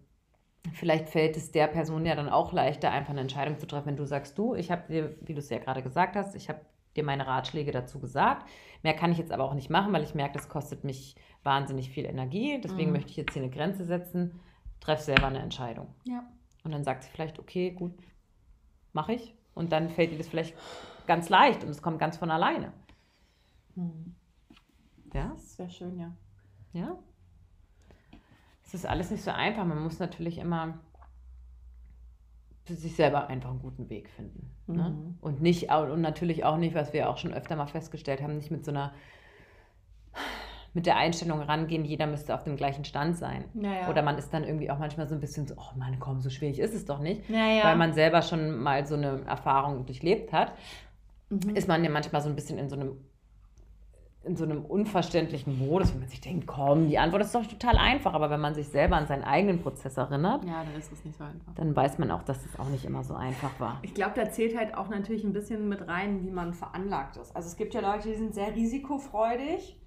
vielleicht 0.71 1.09
fällt 1.09 1.35
es 1.37 1.51
der 1.51 1.67
Person 1.67 2.05
ja 2.05 2.15
dann 2.15 2.29
auch 2.29 2.53
leichter, 2.53 2.91
einfach 2.91 3.11
eine 3.11 3.21
Entscheidung 3.21 3.59
zu 3.59 3.67
treffen, 3.67 3.87
wenn 3.87 3.97
du 3.97 4.05
sagst, 4.05 4.37
du, 4.37 4.55
ich 4.55 4.71
habe 4.71 4.83
dir, 4.87 5.15
wie 5.21 5.33
du 5.33 5.39
es 5.39 5.49
ja 5.49 5.59
gerade 5.59 5.83
gesagt 5.83 6.15
hast, 6.15 6.35
ich 6.35 6.49
habe 6.49 6.61
dir 6.95 7.03
meine 7.03 7.27
Ratschläge 7.27 7.71
dazu 7.71 7.99
gesagt. 7.99 8.47
Mehr 8.83 8.93
kann 8.93 9.11
ich 9.11 9.17
jetzt 9.17 9.31
aber 9.31 9.43
auch 9.43 9.53
nicht 9.53 9.69
machen, 9.69 9.91
weil 9.93 10.03
ich 10.03 10.15
merke, 10.15 10.33
das 10.33 10.49
kostet 10.49 10.83
mich 10.83 11.15
wahnsinnig 11.43 11.89
viel 11.89 12.05
Energie. 12.05 12.61
Deswegen 12.61 12.89
mhm. 12.89 12.97
möchte 12.97 13.11
ich 13.11 13.17
jetzt 13.17 13.33
hier 13.33 13.41
eine 13.41 13.51
Grenze 13.51 13.85
setzen. 13.85 14.39
Treff 14.79 14.99
selber 14.99 15.27
eine 15.27 15.39
Entscheidung. 15.39 15.87
Ja. 16.05 16.23
Und 16.63 16.71
dann 16.71 16.83
sagt 16.83 17.03
sie 17.03 17.09
vielleicht, 17.09 17.39
okay, 17.39 17.71
gut, 17.71 17.93
mache 18.93 19.13
ich. 19.13 19.33
Und 19.53 19.71
dann 19.71 19.89
fällt 19.89 20.11
dir 20.11 20.17
das 20.17 20.27
vielleicht 20.27 20.55
ganz 21.07 21.29
leicht 21.29 21.63
und 21.63 21.69
es 21.69 21.81
kommt 21.81 21.99
ganz 21.99 22.17
von 22.17 22.31
alleine. 22.31 22.73
Mhm. 23.75 24.15
Ja? 25.13 25.31
Das 25.33 25.57
wäre 25.57 25.69
schön, 25.69 25.97
ja. 25.99 26.11
Ja? 26.73 26.97
Es 28.73 28.79
ist 28.83 28.85
alles 28.89 29.11
nicht 29.11 29.23
so 29.23 29.31
einfach. 29.31 29.65
Man 29.65 29.81
muss 29.83 29.99
natürlich 29.99 30.39
immer 30.39 30.79
für 32.65 32.73
sich 32.75 32.95
selber 32.95 33.27
einfach 33.27 33.49
einen 33.51 33.59
guten 33.59 33.89
Weg 33.89 34.09
finden. 34.09 34.49
Ne? 34.67 34.73
Mhm. 34.73 34.79
Ne? 34.79 35.13
Und 35.21 35.41
nicht, 35.41 35.69
und 35.71 36.01
natürlich 36.01 36.43
auch 36.43 36.57
nicht, 36.57 36.73
was 36.75 36.91
wir 36.93 37.09
auch 37.09 37.17
schon 37.17 37.33
öfter 37.33 37.55
mal 37.55 37.67
festgestellt 37.67 38.21
haben, 38.21 38.35
nicht 38.37 38.51
mit 38.51 38.65
so 38.65 38.71
einer 38.71 38.93
mit 40.75 40.87
der 40.87 40.97
Einstellung 40.97 41.39
rangehen, 41.39 41.85
jeder 41.85 42.07
müsste 42.07 42.33
auf 42.33 42.43
dem 42.45 42.55
gleichen 42.55 42.83
Stand 42.83 43.15
sein. 43.15 43.45
Ja, 43.53 43.87
Oder 43.89 44.01
man 44.01 44.17
ist 44.17 44.33
dann 44.33 44.43
irgendwie 44.43 44.71
auch 44.71 44.79
manchmal 44.79 45.07
so 45.07 45.13
ein 45.13 45.21
bisschen 45.21 45.45
so, 45.45 45.53
oh 45.55 45.77
Mann, 45.77 45.99
komm, 45.99 46.19
so 46.19 46.31
schwierig 46.31 46.57
ist 46.57 46.73
es 46.73 46.85
doch 46.85 46.97
nicht. 46.97 47.29
Ja, 47.29 47.63
Weil 47.65 47.75
man 47.75 47.93
selber 47.93 48.23
schon 48.23 48.57
mal 48.57 48.83
so 48.87 48.95
eine 48.95 49.21
Erfahrung 49.25 49.85
durchlebt 49.85 50.33
hat, 50.33 50.53
Mhm. 51.29 51.55
ist 51.55 51.67
man 51.67 51.83
ja 51.83 51.89
manchmal 51.91 52.21
so 52.21 52.29
ein 52.29 52.35
bisschen 52.35 52.57
in 52.57 52.69
so 52.69 52.75
einem 52.75 52.97
in 54.23 54.37
so 54.37 54.45
einem 54.45 54.63
unverständlichen 54.63 55.57
Modus, 55.59 55.93
wo 55.93 55.99
man 55.99 56.07
sich 56.07 56.21
denkt, 56.21 56.47
komm, 56.47 56.87
die 56.87 56.97
Antwort 56.97 57.23
ist 57.23 57.35
doch 57.35 57.45
total 57.45 57.77
einfach, 57.77 58.13
aber 58.13 58.29
wenn 58.29 58.39
man 58.39 58.55
sich 58.55 58.69
selber 58.69 58.95
an 58.95 59.05
seinen 59.05 59.23
eigenen 59.23 59.61
Prozess 59.61 59.97
erinnert, 59.97 60.45
ja, 60.45 60.63
dann 60.63 60.75
ist 60.75 60.91
es 60.91 61.03
nicht 61.03 61.17
so 61.17 61.23
einfach. 61.25 61.53
dann 61.55 61.75
weiß 61.75 61.99
man 61.99 62.09
auch, 62.11 62.23
dass 62.23 62.45
es 62.45 62.57
auch 62.57 62.69
nicht 62.69 62.85
immer 62.85 63.03
so 63.03 63.15
einfach 63.15 63.59
war. 63.59 63.79
Ich 63.81 63.93
glaube, 63.93 64.13
da 64.15 64.29
zählt 64.31 64.57
halt 64.57 64.75
auch 64.75 64.87
natürlich 64.87 65.23
ein 65.25 65.33
bisschen 65.33 65.67
mit 65.67 65.87
rein, 65.87 66.23
wie 66.23 66.31
man 66.31 66.53
veranlagt 66.53 67.17
ist. 67.17 67.35
Also 67.35 67.47
es 67.47 67.57
gibt 67.57 67.73
ja 67.73 67.81
Leute, 67.81 68.09
die 68.09 68.15
sind 68.15 68.33
sehr 68.33 68.55
risikofreudig. 68.55 69.79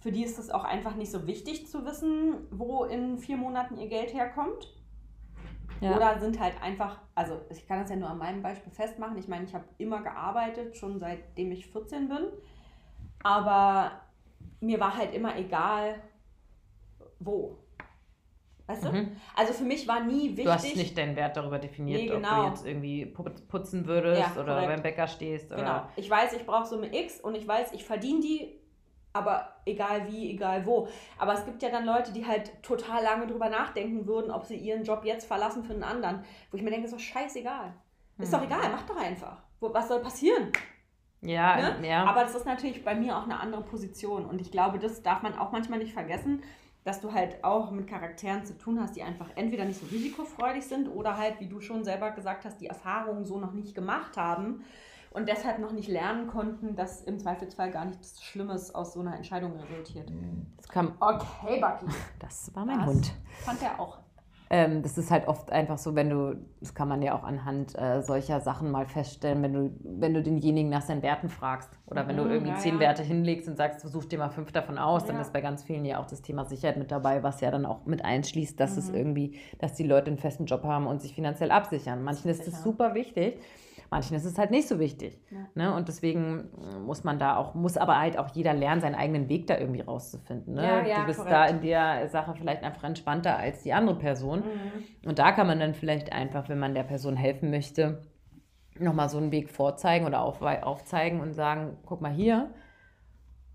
Für 0.00 0.12
die 0.12 0.24
ist 0.24 0.38
es 0.38 0.50
auch 0.50 0.64
einfach 0.64 0.94
nicht 0.94 1.10
so 1.10 1.26
wichtig 1.26 1.68
zu 1.68 1.84
wissen, 1.84 2.34
wo 2.50 2.84
in 2.84 3.18
vier 3.18 3.36
Monaten 3.36 3.76
ihr 3.76 3.88
Geld 3.88 4.14
herkommt. 4.14 4.72
Ja. 5.80 5.94
Oder 5.94 6.18
sind 6.20 6.40
halt 6.40 6.54
einfach, 6.62 7.00
also 7.14 7.40
ich 7.50 7.66
kann 7.66 7.80
das 7.80 7.90
ja 7.90 7.96
nur 7.96 8.08
an 8.08 8.18
meinem 8.18 8.42
Beispiel 8.42 8.72
festmachen. 8.72 9.18
Ich 9.18 9.28
meine, 9.28 9.44
ich 9.44 9.54
habe 9.54 9.64
immer 9.76 10.02
gearbeitet, 10.02 10.76
schon 10.76 10.98
seitdem 10.98 11.52
ich 11.52 11.66
14 11.66 12.08
bin. 12.08 12.28
Aber 13.26 13.90
mir 14.60 14.78
war 14.78 14.96
halt 14.96 15.12
immer 15.12 15.36
egal, 15.36 16.00
wo. 17.18 17.58
Weißt 18.68 18.84
du? 18.84 18.92
Mhm. 18.92 19.16
Also 19.36 19.52
für 19.52 19.64
mich 19.64 19.86
war 19.88 20.00
nie 20.04 20.28
wichtig. 20.30 20.44
Du 20.44 20.52
hast 20.52 20.76
nicht 20.76 20.96
deinen 20.98 21.16
Wert 21.16 21.36
darüber 21.36 21.58
definiert, 21.58 22.02
Nee, 22.02 22.10
ob 22.10 22.16
genau. 22.16 22.42
du 22.44 22.48
jetzt 22.50 22.66
irgendwie 22.66 23.04
pu- 23.04 23.46
putzen 23.48 23.86
würdest 23.86 24.20
Ja, 24.20 24.40
oder 24.42 24.54
korrekt. 24.54 24.68
beim 24.68 24.82
Bäcker 24.82 25.06
stehst. 25.08 25.52
Oder 25.52 25.56
Genau. 25.62 25.82
Ich 25.96 26.08
weiß, 26.10 26.32
ich 26.34 26.46
brauche 26.46 26.66
Summe 26.66 26.94
X 26.96 27.20
und 27.20 27.34
ich 27.36 27.46
weiß, 27.46 27.72
ich 27.72 27.84
verdiene 27.84 28.20
die, 28.20 28.60
aber 29.12 29.52
egal 29.66 30.06
wie, 30.08 30.30
egal 30.32 30.64
wo. 30.66 30.88
Aber 31.18 31.34
es 31.34 31.44
gibt 31.44 31.62
ja 31.62 31.70
dann 31.70 31.84
Leute, 31.84 32.12
die 32.12 32.26
halt 32.26 32.60
total 32.62 33.02
lange 33.02 33.26
drüber 33.26 33.48
nachdenken 33.48 34.06
würden, 34.06 34.30
ob 34.32 34.44
sie 34.44 34.56
ihren 34.56 34.84
Job 34.84 35.04
jetzt 35.04 35.26
verlassen 35.26 35.64
für 35.64 35.72
einen 35.72 35.84
anderen. 35.84 36.24
Wo 36.50 36.56
ich 36.56 36.62
mir 36.62 36.70
denke, 36.70 36.86
ist 36.86 36.94
doch 36.94 37.00
scheißegal. 37.00 37.72
Ist 38.18 38.32
doch 38.32 38.40
Mhm. 38.40 38.46
egal, 38.46 38.70
mach 38.72 38.82
doch 38.86 38.96
einfach. 38.96 39.38
Was 39.60 39.88
soll 39.88 40.00
passieren? 40.00 40.50
Ja, 41.26 41.56
Ne? 41.80 41.88
ja. 41.88 42.04
Aber 42.04 42.22
das 42.22 42.34
ist 42.34 42.46
natürlich 42.46 42.84
bei 42.84 42.94
mir 42.94 43.16
auch 43.16 43.24
eine 43.24 43.38
andere 43.40 43.62
Position. 43.62 44.24
Und 44.26 44.40
ich 44.40 44.50
glaube, 44.50 44.78
das 44.78 45.02
darf 45.02 45.22
man 45.22 45.36
auch 45.38 45.52
manchmal 45.52 45.78
nicht 45.78 45.92
vergessen, 45.92 46.42
dass 46.84 47.00
du 47.00 47.12
halt 47.12 47.42
auch 47.42 47.72
mit 47.72 47.88
Charakteren 47.88 48.44
zu 48.44 48.56
tun 48.56 48.80
hast, 48.80 48.94
die 48.94 49.02
einfach 49.02 49.28
entweder 49.34 49.64
nicht 49.64 49.80
so 49.80 49.86
risikofreudig 49.86 50.64
sind 50.64 50.88
oder 50.88 51.16
halt, 51.16 51.40
wie 51.40 51.48
du 51.48 51.60
schon 51.60 51.82
selber 51.84 52.12
gesagt 52.12 52.44
hast, 52.44 52.60
die 52.60 52.66
Erfahrungen 52.68 53.24
so 53.24 53.38
noch 53.40 53.52
nicht 53.52 53.74
gemacht 53.74 54.16
haben 54.16 54.62
und 55.10 55.28
deshalb 55.28 55.58
noch 55.58 55.72
nicht 55.72 55.88
lernen 55.88 56.28
konnten, 56.28 56.76
dass 56.76 57.00
im 57.02 57.18
Zweifelsfall 57.18 57.72
gar 57.72 57.86
nichts 57.86 58.22
Schlimmes 58.22 58.72
aus 58.72 58.92
so 58.92 59.00
einer 59.00 59.16
Entscheidung 59.16 59.56
resultiert. 59.56 60.12
das, 60.58 60.68
kam, 60.68 60.92
Okay, 61.00 61.60
Bucky. 61.60 61.92
das 62.20 62.54
war 62.54 62.64
mein 62.64 62.78
Was? 62.80 62.86
Hund. 62.86 63.12
Fand 63.44 63.62
er 63.62 63.80
auch. 63.80 63.98
Ähm, 64.48 64.82
das 64.82 64.96
ist 64.96 65.10
halt 65.10 65.26
oft 65.26 65.50
einfach 65.50 65.76
so, 65.76 65.96
wenn 65.96 66.08
du, 66.08 66.36
das 66.60 66.72
kann 66.72 66.86
man 66.88 67.02
ja 67.02 67.18
auch 67.18 67.24
anhand 67.24 67.76
äh, 67.76 68.00
solcher 68.02 68.40
Sachen 68.40 68.70
mal 68.70 68.86
feststellen, 68.86 69.42
wenn 69.42 69.52
du, 69.52 69.70
wenn 69.82 70.14
du 70.14 70.22
denjenigen 70.22 70.70
nach 70.70 70.82
seinen 70.82 71.02
Werten 71.02 71.28
fragst 71.28 71.68
oder 71.86 72.06
wenn 72.06 72.16
du 72.16 72.22
Mhm, 72.22 72.30
irgendwie 72.30 72.50
ja, 72.52 72.56
zehn 72.56 72.74
ja. 72.74 72.80
Werte 72.80 73.02
hinlegst 73.02 73.48
und 73.48 73.56
sagst, 73.56 73.80
such 73.80 74.04
dir 74.04 74.18
mal 74.18 74.28
fünf 74.30 74.52
davon 74.52 74.78
aus, 74.78 75.04
dann 75.04 75.16
Ja. 75.16 75.22
ist 75.22 75.32
bei 75.32 75.40
ganz 75.40 75.64
vielen 75.64 75.84
ja 75.84 75.98
auch 75.98 76.06
das 76.06 76.22
Thema 76.22 76.44
Sicherheit 76.44 76.76
mit 76.76 76.92
dabei, 76.92 77.24
was 77.24 77.40
ja 77.40 77.50
dann 77.50 77.66
auch 77.66 77.86
mit 77.86 78.04
einschließt, 78.04 78.58
dass 78.60 78.76
es 78.76 78.88
Mhm. 78.88 78.94
irgendwie, 78.94 79.40
dass 79.58 79.74
die 79.74 79.82
Leute 79.84 80.08
einen 80.08 80.18
festen 80.18 80.46
Job 80.46 80.62
haben 80.62 80.86
und 80.86 81.02
sich 81.02 81.14
finanziell 81.14 81.50
absichern. 81.50 82.04
Manchen 82.04 82.30
ist 82.30 82.46
das 82.46 82.62
super 82.62 82.94
wichtig. 82.94 83.40
Manchen 83.90 84.16
ist 84.16 84.24
es 84.24 84.38
halt 84.38 84.50
nicht 84.50 84.68
so 84.68 84.78
wichtig. 84.78 85.20
Ja. 85.30 85.46
Ne? 85.54 85.74
Und 85.74 85.88
deswegen 85.88 86.48
äh, 86.60 86.78
muss 86.78 87.04
man 87.04 87.18
da 87.18 87.36
auch, 87.36 87.54
muss 87.54 87.76
aber 87.76 87.98
halt 87.98 88.18
auch 88.18 88.34
jeder 88.34 88.52
lernen, 88.52 88.80
seinen 88.80 88.94
eigenen 88.94 89.28
Weg 89.28 89.46
da 89.46 89.58
irgendwie 89.58 89.80
rauszufinden. 89.80 90.54
Ne? 90.54 90.62
Ja, 90.62 90.86
ja, 90.86 91.00
du 91.00 91.06
bist 91.06 91.18
korrekt. 91.18 91.34
da 91.34 91.46
in 91.46 91.60
der 91.60 92.08
Sache 92.08 92.34
vielleicht 92.34 92.62
einfach 92.64 92.84
entspannter 92.84 93.36
als 93.36 93.62
die 93.62 93.72
andere 93.72 93.96
Person. 93.96 94.40
Mhm. 94.40 95.08
Und 95.08 95.18
da 95.18 95.32
kann 95.32 95.46
man 95.46 95.60
dann 95.60 95.74
vielleicht 95.74 96.12
einfach, 96.12 96.48
wenn 96.48 96.58
man 96.58 96.74
der 96.74 96.82
Person 96.82 97.16
helfen 97.16 97.50
möchte, 97.50 98.02
nochmal 98.78 99.08
so 99.08 99.18
einen 99.18 99.32
Weg 99.32 99.50
vorzeigen 99.50 100.06
oder 100.06 100.22
auf, 100.22 100.42
aufzeigen 100.42 101.20
und 101.20 101.32
sagen, 101.32 101.78
guck 101.86 102.00
mal 102.00 102.12
hier, 102.12 102.50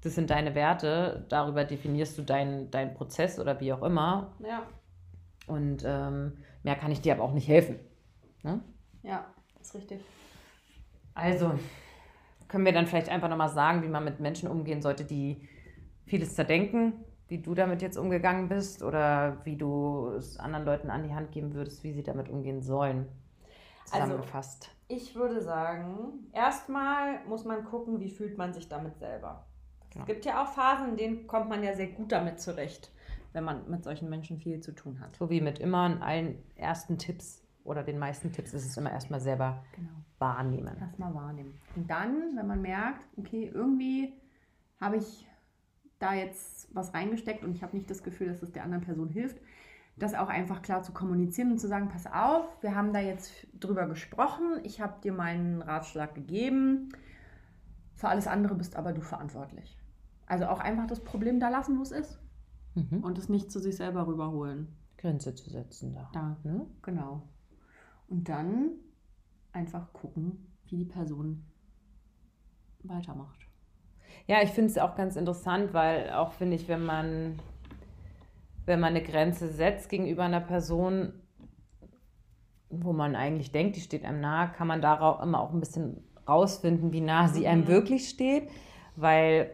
das 0.01 0.15
sind 0.15 0.29
deine 0.29 0.55
Werte, 0.55 1.25
darüber 1.29 1.63
definierst 1.63 2.17
du 2.17 2.23
deinen 2.23 2.71
deinen 2.71 2.93
Prozess 2.95 3.39
oder 3.39 3.59
wie 3.59 3.71
auch 3.71 3.83
immer. 3.83 4.33
Ja, 4.39 4.63
Und 5.47 5.83
ähm, 5.85 6.37
mehr 6.63 6.75
kann 6.75 6.91
ich 6.91 7.01
dir 7.01 7.13
aber 7.13 7.23
auch 7.23 7.33
nicht 7.33 7.47
helfen. 7.47 7.79
Ne? 8.43 8.61
ja, 9.03 9.25
ist 9.61 9.75
richtig. 9.75 10.01
Also 11.13 11.53
können 12.47 12.65
wir 12.65 12.73
dann 12.73 12.87
vielleicht 12.87 13.09
einfach 13.09 13.29
nochmal 13.29 13.49
sagen, 13.49 13.81
wie 13.83 13.87
man 13.87 14.03
mit 14.03 14.19
Menschen 14.19 14.49
umgehen 14.49 14.81
sollte, 14.81 15.05
die 15.05 15.47
vieles 16.05 16.35
zerdenken, 16.35 16.93
wie 17.27 17.37
du 17.37 17.53
damit 17.53 17.81
jetzt 17.81 17.97
umgegangen 17.97 18.49
bist 18.49 18.83
oder 18.83 19.37
wie 19.45 19.55
du 19.55 20.09
es 20.17 20.37
anderen 20.37 20.65
Leuten 20.65 20.89
an 20.89 21.03
die 21.03 21.13
Hand 21.13 21.31
geben 21.31 21.53
würdest, 21.53 21.83
wie 21.83 21.93
sie 21.93 22.03
damit 22.03 22.29
umgehen 22.29 22.61
sollen. 22.61 23.07
Also- 23.91 24.03
Zusammengefasst. 24.05 24.69
Ich 24.87 25.15
würde 25.15 25.41
sagen, 25.41 26.27
erstmal 26.33 27.23
muss 27.25 27.45
man 27.45 27.63
gucken, 27.63 28.01
wie 28.01 28.09
fühlt 28.09 28.37
man 28.37 28.53
sich 28.53 28.67
damit 28.67 28.97
selber. 28.99 29.45
Genau. 29.89 30.03
Es 30.03 30.07
gibt 30.07 30.25
ja 30.25 30.43
auch 30.43 30.47
Phasen, 30.47 30.89
in 30.89 30.97
denen 30.97 31.27
kommt 31.27 31.47
man 31.47 31.63
ja 31.63 31.73
sehr 31.73 31.87
gut 31.87 32.11
damit 32.11 32.41
zurecht, 32.41 32.91
wenn 33.31 33.45
man 33.45 33.69
mit 33.69 33.85
solchen 33.85 34.09
Menschen 34.09 34.37
viel 34.37 34.59
zu 34.59 34.73
tun 34.73 34.99
hat. 34.99 35.15
So 35.15 35.29
wie 35.29 35.39
mit 35.39 35.59
immer 35.59 35.85
in 35.85 36.01
allen 36.01 36.43
ersten 36.57 36.97
Tipps 36.97 37.41
oder 37.63 37.83
den 37.83 37.99
meisten 37.99 38.33
Tipps 38.33 38.53
ist 38.53 38.65
es 38.65 38.75
immer 38.75 38.91
erstmal 38.91 39.21
selber 39.21 39.63
Genau. 39.77 39.89
Wahrnehmen. 40.21 40.77
Erstmal 40.79 41.13
wahrnehmen. 41.13 41.53
Und 41.75 41.89
dann, 41.89 42.35
wenn 42.37 42.47
man 42.47 42.61
merkt, 42.61 43.05
okay, 43.17 43.51
irgendwie 43.53 44.13
habe 44.79 44.97
ich 44.97 45.27
da 45.99 46.13
jetzt 46.13 46.73
was 46.73 46.93
reingesteckt 46.93 47.43
und 47.43 47.51
ich 47.55 47.61
habe 47.63 47.75
nicht 47.75 47.89
das 47.89 48.03
Gefühl, 48.03 48.27
dass 48.27 48.41
es 48.41 48.51
der 48.51 48.63
anderen 48.63 48.83
Person 48.83 49.09
hilft, 49.09 49.37
das 49.97 50.13
auch 50.13 50.29
einfach 50.29 50.61
klar 50.61 50.81
zu 50.81 50.93
kommunizieren 50.93 51.51
und 51.51 51.59
zu 51.59 51.67
sagen, 51.67 51.89
pass 51.89 52.07
auf, 52.07 52.45
wir 52.61 52.75
haben 52.75 52.93
da 52.93 52.99
jetzt 52.99 53.31
drüber 53.59 53.87
gesprochen, 53.87 54.59
ich 54.63 54.79
habe 54.81 55.01
dir 55.01 55.11
meinen 55.13 55.61
Ratschlag 55.61 56.15
gegeben, 56.15 56.89
für 57.95 58.07
alles 58.07 58.25
andere 58.27 58.55
bist 58.55 58.75
aber 58.77 58.93
du 58.93 59.01
verantwortlich. 59.01 59.77
Also 60.25 60.45
auch 60.45 60.59
einfach 60.59 60.87
das 60.87 61.03
Problem 61.03 61.39
da 61.39 61.49
lassen, 61.49 61.77
wo 61.77 61.81
es 61.83 61.91
ist 61.91 62.19
Mhm. 62.73 63.03
und 63.03 63.17
es 63.17 63.27
nicht 63.27 63.51
zu 63.51 63.59
sich 63.59 63.75
selber 63.75 64.07
rüberholen. 64.07 64.69
Grenze 64.97 65.35
zu 65.35 65.49
setzen 65.49 65.93
da. 65.93 66.09
Da, 66.13 66.37
Ne? 66.43 66.65
genau. 66.81 67.23
Und 68.07 68.29
dann 68.29 68.69
einfach 69.53 69.91
gucken, 69.93 70.47
wie 70.65 70.77
die 70.77 70.85
Person 70.85 71.45
weitermacht. 72.83 73.39
Ja, 74.27 74.41
ich 74.41 74.49
finde 74.51 74.71
es 74.71 74.77
auch 74.77 74.95
ganz 74.95 75.15
interessant, 75.15 75.73
weil 75.73 76.11
auch 76.11 76.33
finde 76.33 76.55
ich, 76.55 76.67
wenn 76.67 76.85
man, 76.85 77.39
wenn 78.65 78.79
man 78.79 78.95
eine 78.95 79.03
Grenze 79.03 79.49
setzt 79.49 79.89
gegenüber 79.89 80.23
einer 80.23 80.41
Person, 80.41 81.13
wo 82.69 82.93
man 82.93 83.15
eigentlich 83.15 83.51
denkt, 83.51 83.75
die 83.75 83.81
steht 83.81 84.05
einem 84.05 84.21
nahe, 84.21 84.51
kann 84.51 84.67
man 84.67 84.81
da 84.81 85.19
immer 85.21 85.41
auch 85.41 85.51
ein 85.51 85.59
bisschen 85.59 86.03
rausfinden, 86.27 86.93
wie 86.93 87.01
nah 87.01 87.27
sie 87.27 87.47
einem 87.47 87.63
Mhm. 87.63 87.67
wirklich 87.67 88.09
steht, 88.09 88.49
weil 88.95 89.51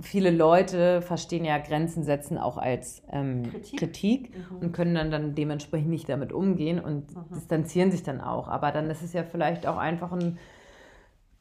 viele 0.00 0.30
Leute 0.30 1.02
verstehen 1.02 1.44
ja 1.44 1.58
Grenzen 1.58 2.02
setzen 2.02 2.38
auch 2.38 2.56
als 2.58 3.02
ähm, 3.10 3.42
Kritik. 3.50 3.78
Kritik, 3.78 4.34
Mhm. 4.36 4.56
und 4.60 4.72
können 4.72 4.94
dann, 4.94 5.10
dann 5.10 5.34
dementsprechend 5.34 5.88
nicht 5.90 6.08
damit 6.08 6.32
umgehen 6.32 6.80
und 6.80 7.14
Mhm. 7.14 7.34
distanzieren 7.34 7.90
sich 7.90 8.02
dann 8.02 8.20
auch. 8.20 8.48
Aber 8.48 8.70
dann 8.72 8.90
ist 8.90 9.02
es 9.02 9.12
ja 9.12 9.24
vielleicht 9.24 9.66
auch 9.66 9.76
einfach 9.76 10.12
ein, 10.12 10.38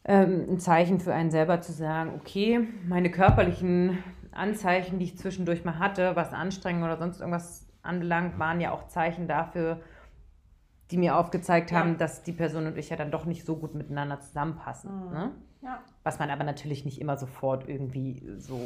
ähm, 0.05 0.45
ein 0.51 0.59
Zeichen 0.59 0.99
für 0.99 1.13
einen 1.13 1.31
selber 1.31 1.61
zu 1.61 1.71
sagen, 1.73 2.13
okay, 2.19 2.67
meine 2.87 3.11
körperlichen 3.11 3.97
Anzeichen, 4.31 4.99
die 4.99 5.05
ich 5.05 5.17
zwischendurch 5.17 5.65
mal 5.65 5.79
hatte, 5.79 6.15
was 6.15 6.31
Anstrengung 6.33 6.83
oder 6.83 6.97
sonst 6.97 7.19
irgendwas 7.19 7.67
anbelangt, 7.81 8.37
waren 8.39 8.61
ja 8.61 8.71
auch 8.71 8.87
Zeichen 8.87 9.27
dafür, 9.27 9.79
die 10.91 10.97
mir 10.97 11.17
aufgezeigt 11.17 11.71
Ja. 11.71 11.79
haben, 11.79 11.97
dass 11.97 12.23
die 12.23 12.31
Person 12.31 12.67
und 12.67 12.77
ich 12.77 12.89
ja 12.89 12.95
dann 12.95 13.11
doch 13.11 13.25
nicht 13.25 13.45
so 13.45 13.57
gut 13.57 13.75
miteinander 13.75 14.19
zusammenpassen. 14.21 15.07
Mhm. 15.07 15.13
Ne? 15.13 15.31
Ja. 15.61 15.83
Was 16.03 16.19
man 16.19 16.29
aber 16.29 16.43
natürlich 16.43 16.85
nicht 16.85 17.01
immer 17.01 17.17
sofort 17.17 17.67
irgendwie 17.67 18.23
so 18.37 18.59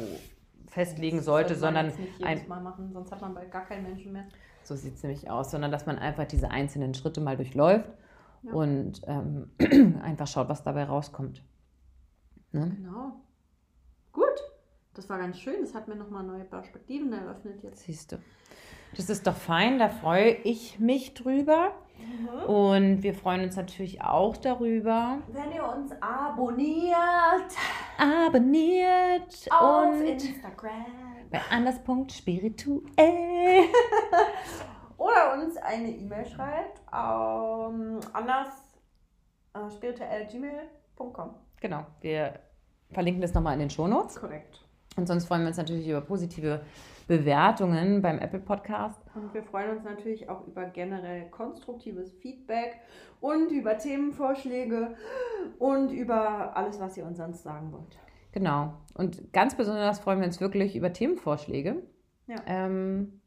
festlegen 0.68 1.18
Das 1.18 1.26
sollte, 1.26 1.54
sollte 1.54 1.74
man 1.74 1.86
sondern 1.86 1.86
jetzt 1.86 1.98
nicht 1.98 2.24
ein, 2.24 2.36
jedes 2.36 2.48
Mal 2.48 2.60
machen, 2.60 2.92
sonst 2.92 3.10
hat 3.12 3.20
man 3.20 3.34
bald 3.34 3.50
gar 3.50 3.64
keinen 3.64 3.82
Menschen 3.84 4.12
mehr. 4.12 4.24
so 4.62 4.76
sieht 4.76 4.94
es 4.94 5.02
nämlich 5.02 5.30
aus, 5.30 5.50
sondern 5.50 5.70
dass 5.72 5.86
man 5.86 5.98
einfach 5.98 6.26
diese 6.26 6.50
einzelnen 6.50 6.94
Schritte 6.94 7.20
mal 7.20 7.36
durchläuft 7.36 7.90
Ja. 8.42 8.52
und 8.52 9.00
ähm, 9.06 9.50
einfach 10.02 10.26
schaut, 10.26 10.48
was 10.48 10.62
dabei 10.62 10.84
rauskommt. 10.84 11.42
Ne? 12.52 12.70
Genau. 12.76 13.12
Gut. 14.12 14.24
Das 14.94 15.08
war 15.08 15.18
ganz 15.18 15.38
schön. 15.38 15.60
Das 15.62 15.74
hat 15.74 15.88
mir 15.88 15.96
nochmal 15.96 16.22
neue 16.22 16.44
Perspektiven 16.44 17.12
eröffnet 17.12 17.62
jetzt. 17.62 17.80
Siehst 17.84 18.12
du. 18.12 18.16
Das 18.96 19.08
ist 19.08 19.26
doch 19.26 19.36
fein, 19.36 19.78
da 19.78 19.88
freue 19.88 20.32
ich 20.32 20.78
mich 20.78 21.14
drüber. 21.14 21.72
Und 22.46 23.02
wir 23.02 23.14
freuen 23.14 23.42
uns 23.42 23.56
natürlich 23.56 24.02
auch 24.02 24.36
darüber. 24.36 25.18
Wenn 25.28 25.52
ihr 25.52 25.66
uns 25.66 25.92
abonniert 26.00 26.92
Abonniert 27.96 29.48
auf 29.50 29.86
und 29.86 30.02
Instagram 30.02 30.86
bei 31.30 31.40
anders.spirituell. 31.50 32.82
oder 34.98 35.34
uns 35.34 35.56
eine 35.56 35.90
E-Mail 35.90 36.26
schreibt 36.26 36.80
um, 36.92 38.00
anders 38.12 38.48
äh, 39.54 39.70
spirituell 39.70 40.26
gmail.com. 40.26 41.34
Genau, 41.60 41.86
wir 42.00 42.38
verlinken 42.90 43.22
das 43.22 43.32
nochmal 43.34 43.54
in 43.54 43.60
den 43.60 43.70
Shownotes. 43.70 44.16
Korrekt. 44.16 44.66
Und 44.96 45.06
sonst 45.06 45.26
freuen 45.26 45.42
wir 45.42 45.48
uns 45.48 45.56
natürlich 45.56 45.88
über 45.88 46.02
positive 46.02 46.60
Bewertungen 47.12 48.00
beim 48.00 48.18
Apple 48.18 48.38
Podcast. 48.38 48.98
Und 49.14 49.34
wir 49.34 49.42
freuen 49.42 49.76
uns 49.76 49.84
natürlich 49.84 50.30
auch 50.30 50.46
über 50.46 50.64
generell 50.64 51.28
konstruktives 51.28 52.10
Feedback 52.14 52.80
und 53.20 53.50
über 53.50 53.76
Themenvorschläge 53.76 54.96
und 55.58 55.90
über 55.90 56.56
alles, 56.56 56.80
was 56.80 56.96
ihr 56.96 57.04
uns 57.04 57.18
sonst 57.18 57.42
sagen 57.42 57.70
wollt. 57.70 57.98
Genau. 58.32 58.72
Und 58.94 59.30
ganz 59.34 59.54
besonders 59.54 59.98
freuen 59.98 60.20
wir 60.20 60.26
uns 60.26 60.40
wirklich 60.40 60.74
über 60.74 60.90
Themenvorschläge. 60.94 61.82
Ja. 62.28 62.36
Ähm, 62.46 63.20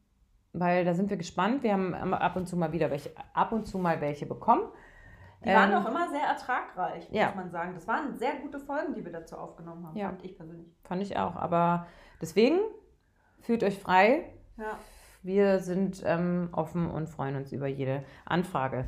weil 0.52 0.84
da 0.84 0.92
sind 0.92 1.08
wir 1.08 1.16
gespannt. 1.16 1.62
Wir 1.62 1.72
haben 1.72 1.94
ab 1.94 2.34
und 2.34 2.48
zu 2.48 2.56
mal 2.56 2.72
wieder 2.72 2.90
welche, 2.90 3.10
ab 3.34 3.52
und 3.52 3.68
zu 3.68 3.78
mal 3.78 4.00
welche 4.00 4.26
bekommen. 4.26 4.64
Die 5.44 5.50
waren 5.50 5.70
ähm, 5.70 5.78
auch 5.78 5.88
immer 5.88 6.08
sehr 6.08 6.24
ertragreich, 6.24 7.08
ja. 7.12 7.26
muss 7.26 7.36
man 7.36 7.50
sagen. 7.52 7.74
Das 7.74 7.86
waren 7.86 8.18
sehr 8.18 8.34
gute 8.42 8.58
Folgen, 8.58 8.94
die 8.94 9.04
wir 9.04 9.12
dazu 9.12 9.36
aufgenommen 9.36 9.86
haben, 9.86 9.96
ja. 9.96 10.08
fand 10.08 10.24
ich 10.24 10.36
persönlich. 10.36 10.74
Fand 10.82 11.02
ich 11.02 11.16
auch. 11.16 11.36
Aber 11.36 11.86
deswegen 12.20 12.58
fühlt 13.46 13.62
euch 13.62 13.78
frei. 13.78 14.24
Ja. 14.58 14.78
Wir 15.22 15.60
sind 15.60 16.02
ähm, 16.04 16.50
offen 16.52 16.90
und 16.90 17.08
freuen 17.08 17.36
uns 17.36 17.52
über 17.52 17.68
jede 17.68 18.04
Anfrage. 18.24 18.86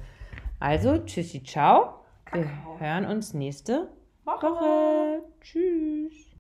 Also, 0.61 0.99
tschüssi, 0.99 1.43
ciao. 1.43 2.05
Wir 2.33 2.49
hören 2.79 3.07
uns 3.07 3.35
nächste 3.35 3.89
Woche. 4.25 4.47
Woche. 4.47 5.23
Tschüss. 5.41 6.28